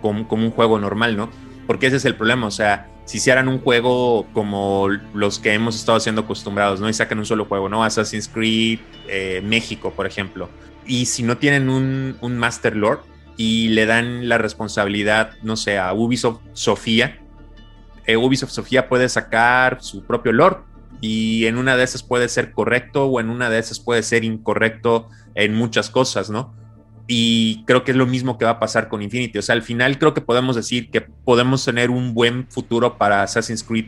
[0.02, 1.30] como, un juego normal, ¿no?
[1.66, 5.76] Porque ese es el problema, o sea, si hicieran un juego como los que hemos
[5.76, 6.88] estado siendo acostumbrados, ¿no?
[6.88, 7.84] Y sacan un solo juego, ¿no?
[7.84, 10.48] Assassin's Creed eh, México, por ejemplo.
[10.86, 13.00] Y si no tienen un Master Lord
[13.40, 17.20] y le dan la responsabilidad, no sé, a Ubisoft Sofía,
[18.04, 20.64] eh, Ubisoft Sofía puede sacar su propio Lord
[21.00, 24.24] y en una de esas puede ser correcto o en una de esas puede ser
[24.24, 26.54] incorrecto en muchas cosas, ¿no?
[27.06, 29.38] Y creo que es lo mismo que va a pasar con Infinity.
[29.38, 33.22] O sea, al final creo que podemos decir que podemos tener un buen futuro para
[33.22, 33.86] Assassin's Creed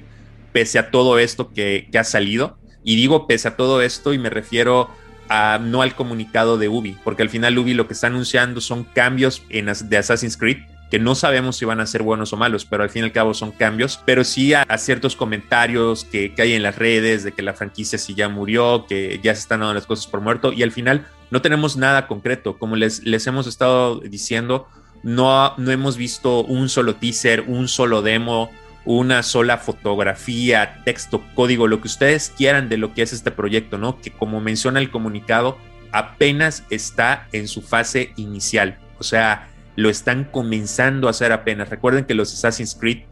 [0.55, 2.57] pese a todo esto que, ha salido.
[2.83, 4.89] Y digo pese a todo esto y me refiero
[5.29, 8.85] a, no al comunicado de Ubi, porque al final Ubi lo que está anunciando son
[8.85, 10.59] cambios en, de Assassin's Creed
[10.93, 13.13] que no sabemos si van a ser buenos o malos, pero al fin y al
[13.13, 17.33] cabo son cambios, pero sí a, ciertos comentarios que, que, hay en las redes de
[17.33, 20.53] que la franquicia sí ya murió, que ya se están dando las cosas por muerto
[20.53, 24.69] y al final no tenemos nada concreto, como les, les hemos estado diciendo,
[25.03, 28.51] no, no hemos visto un solo teaser, un solo demo,
[28.85, 33.79] una sola fotografía, texto, código, lo que ustedes quieran de lo que es este proyecto,
[33.79, 34.01] ¿no?
[34.01, 35.59] Que como menciona el comunicado,
[35.93, 38.79] apenas está en su fase inicial.
[38.99, 41.69] O sea, lo están comenzando a hacer apenas.
[41.69, 43.05] Recuerden que los Assassin's Creed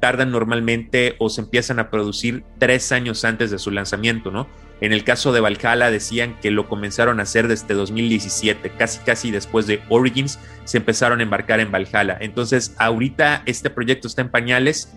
[0.00, 4.46] tardan normalmente o se empiezan a producir tres años antes de su lanzamiento, ¿no?
[4.80, 9.30] En el caso de Valhalla decían que lo comenzaron a hacer desde 2017, casi casi
[9.30, 12.18] después de Origins se empezaron a embarcar en Valhalla.
[12.20, 14.92] Entonces ahorita este proyecto está en pañales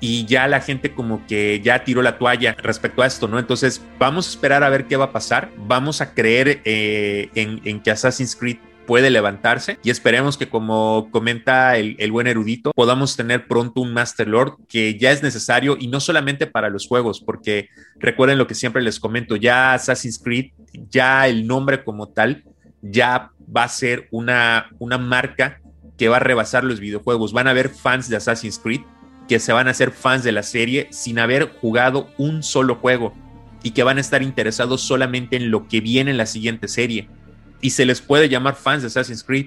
[0.00, 3.38] y ya la gente como que ya tiró la toalla respecto a esto, ¿no?
[3.38, 7.80] Entonces vamos a esperar a ver qué va a pasar, vamos a creer eh, en,
[7.80, 13.48] que Assassin's Creed puede levantarse y esperemos que como comenta el, buen erudito podamos tener
[13.48, 17.68] pronto un Master Lord que ya es necesario y no solamente para los juegos porque
[17.96, 20.52] recuerden lo que siempre les comento ya Assassin's Creed
[20.88, 22.44] ya el nombre como tal
[22.80, 25.60] ya va a ser una, una marca
[25.98, 28.82] que va a rebasar los videojuegos van a haber fans de Assassin's Creed
[29.28, 33.14] que se van a hacer fans de la serie sin haber jugado un solo juego
[33.62, 37.08] y que van a estar interesados solamente en lo que viene en la siguiente serie
[37.60, 39.46] y se les puede llamar fans de Assassin's Creed.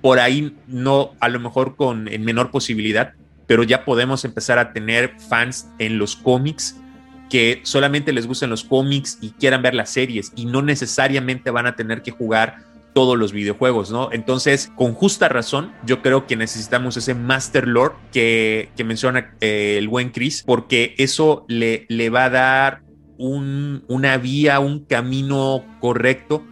[0.00, 3.14] Por ahí no, a lo mejor con en menor posibilidad,
[3.46, 6.76] pero ya podemos empezar a tener fans en los cómics
[7.28, 11.66] que solamente les gusten los cómics y quieran ver las series y no necesariamente van
[11.66, 12.58] a tener que jugar
[12.98, 14.08] todos los videojuegos, ¿no?
[14.10, 19.86] Entonces, con justa razón, yo creo que necesitamos ese Master Lord que, menciona eh, el
[19.86, 22.82] buen Chris, porque eso le, le va a dar
[23.16, 26.44] un, una vía, un camino correcto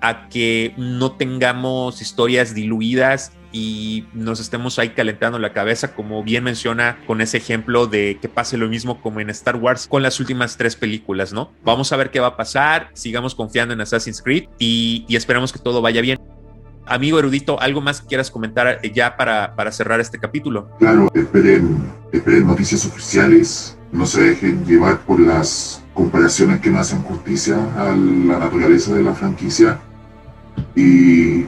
[0.00, 6.44] a que no tengamos historias diluidas y nos estemos ahí calentando la cabeza, como bien
[6.44, 10.18] menciona con ese ejemplo de que pase lo mismo como en Star Wars con las
[10.18, 11.52] últimas tres películas, ¿no?
[11.62, 15.58] Vamos a ver qué va a pasar, sigamos confiando en Assassin's Creed y, esperemos que
[15.58, 16.18] todo vaya bien.
[16.86, 20.68] Amigo erudito, ¿algo más que quieras comentar ya para, para cerrar este capítulo?
[20.78, 21.78] Claro, esperen,
[22.10, 27.94] esperen noticias oficiales, no se dejen llevar por las comparaciones que no hacen justicia a
[27.94, 29.78] la naturaleza de la franquicia
[30.74, 31.44] y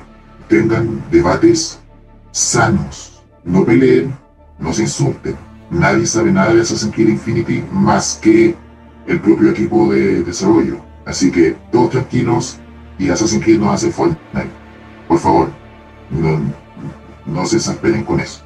[0.49, 1.81] tengan debates
[2.35, 3.23] sanos.
[3.45, 4.15] No peleen,
[4.59, 5.37] no se insulten.
[5.71, 8.55] Nadie sabe nada de Assassin's Creed Infinity más que
[9.07, 10.81] el propio equipo de desarrollo.
[11.07, 12.59] Así que todos tranquilos
[12.99, 14.51] y Assassin's Creed no hace Fortnite.
[15.07, 15.51] Por favor,
[16.11, 16.41] no,
[17.25, 18.43] no se desesperen con eso.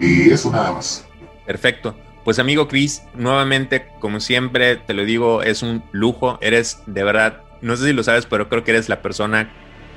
[0.00, 1.06] Y eso nada más.
[1.44, 1.94] Perfecto.
[2.24, 6.38] Pues amigo Chris, nuevamente, como siempre, te lo digo, es un lujo.
[6.40, 9.52] Eres de verdad, no sé si lo sabes, pero creo que eres la persona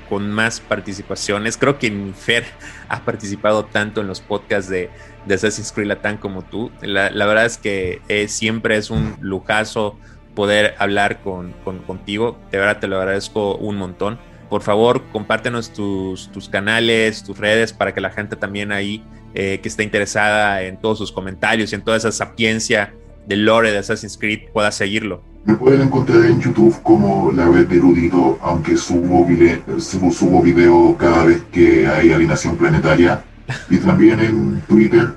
[0.10, 1.58] con más participaciones.
[1.58, 2.44] Creo que ni Fer
[2.90, 4.90] ha participado tanto en los podcasts de,
[5.30, 6.72] Assassin's Creed Latam como tú.
[6.82, 9.98] La, verdad es que eh, siempre es un lujazo
[10.34, 11.54] poder hablar con,
[11.86, 12.40] contigo.
[12.52, 14.20] De verdad te lo agradezco un montón.
[14.50, 19.04] Por favor, compártenos tus, tus canales, tus redes, para que la gente también ahí
[19.36, 22.96] eh, que esté interesada en todos sus comentarios y en toda esa sapiencia
[23.30, 25.22] del lore de Assassin's Creed pueda seguirlo.
[25.46, 30.98] Me pueden encontrar en YouTube como La Red de Erudito, aunque subo video, subo, video
[30.98, 33.24] cada vez que hay alineación planetaria.
[33.70, 35.10] Y también en Twitter,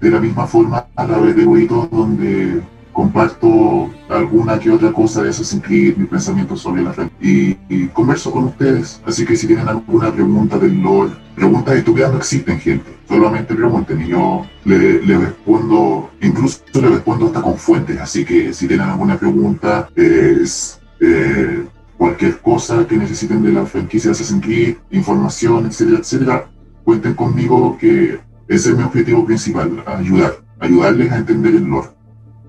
[0.00, 2.60] de la misma forma, a La Red de Erudito, donde
[2.98, 7.54] comparto alguna que otra cosa de Assassin's Creed, mis pensamientos sobre la red y,
[7.92, 9.00] converso con ustedes.
[9.06, 12.90] Así que si tienen alguna pregunta del lore, preguntas estúpidas no existen, gente.
[13.06, 18.00] Solamente pregunten y yo le, respondo, incluso le respondo hasta con fuentes.
[18.00, 21.64] Así que si tienen alguna pregunta, es eh,
[21.96, 26.50] cualquier cosa que necesiten de la franquicia de Assassin's Creed, información, etcétera, etcétera,
[26.82, 28.18] cuenten conmigo que
[28.48, 31.97] ese es mi objetivo principal, ayudar, ayudarles a entender el lore.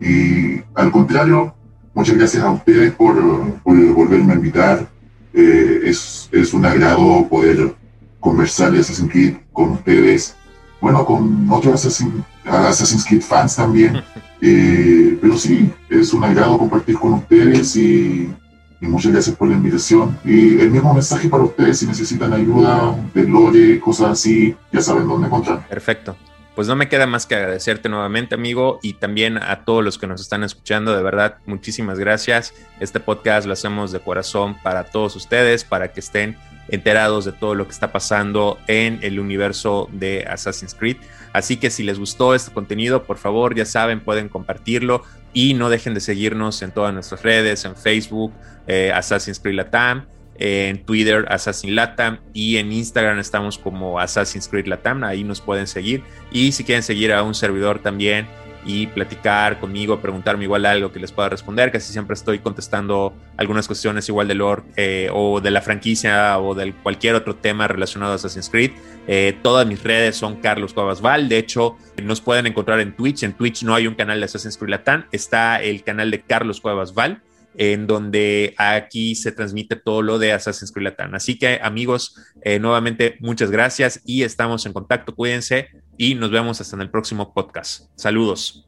[0.01, 1.53] Y al contrario,
[1.93, 3.15] muchas gracias a ustedes por,
[3.61, 4.87] por volverme a invitar.
[5.33, 7.75] Eh, es, es, un agrado poder
[8.19, 10.35] conversar de Assassin's Creed con ustedes.
[10.81, 14.01] Bueno, con otros Assassin, Assassin's Creed fans también.
[14.41, 18.33] Eh, pero sí, es un agrado compartir con ustedes y,
[18.79, 20.17] y, muchas gracias por la invitación.
[20.23, 25.09] Y el mismo mensaje para ustedes si necesitan ayuda de lore, cosas así, ya saben
[25.09, 25.67] dónde encontrar.
[25.67, 26.15] Perfecto
[26.59, 30.07] pues no me queda más que agradecerte nuevamente, amigo, y también a todos los que
[30.07, 30.93] nos están escuchando.
[30.93, 32.53] De verdad, muchísimas gracias.
[32.81, 36.35] Este podcast lo hacemos de corazón para todos ustedes, para que estén
[36.67, 40.97] enterados de todo lo que está pasando en el universo de Assassin's Creed.
[41.31, 45.69] Así que si les gustó este contenido, por favor, ya saben, pueden compartirlo y no
[45.69, 48.33] dejen de seguirnos en todas nuestras redes, en Facebook,
[48.67, 50.07] eh, Assassin's Creed Latam
[50.39, 55.67] en Twitter Assassin Latam y en Instagram estamos como Assassin's Creed Latam, ahí nos pueden
[55.67, 56.01] seguir.
[56.31, 58.25] Y si quieren seguir a un servidor también
[58.65, 63.67] y platicar conmigo, preguntarme igual algo que les pueda responder, casi siempre estoy contestando algunas
[63.67, 68.13] cuestiones igual de lore eh, o de la franquicia o de cualquier otro tema relacionado
[68.13, 68.71] a Assassin's Creed.
[69.07, 73.23] Eh, todas mis redes son Carlos Cuevas Val, de hecho nos pueden encontrar en Twitch,
[73.23, 76.61] en Twitch no hay un canal de Assassin's Creed Latam, está el canal de Carlos
[76.61, 77.21] Cuevas Val
[77.59, 81.13] en donde aquí se transmite todo lo de Assassin's Creed Latam.
[81.13, 86.61] Así que amigos, eh, nuevamente muchas gracias y estamos en contacto, cuídense y nos vemos
[86.61, 87.89] hasta en el próximo podcast.
[87.95, 88.65] Saludos.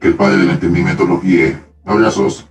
[0.00, 1.56] Que el Padre del Entendimiento los guíe.
[1.84, 2.48] Abrazos.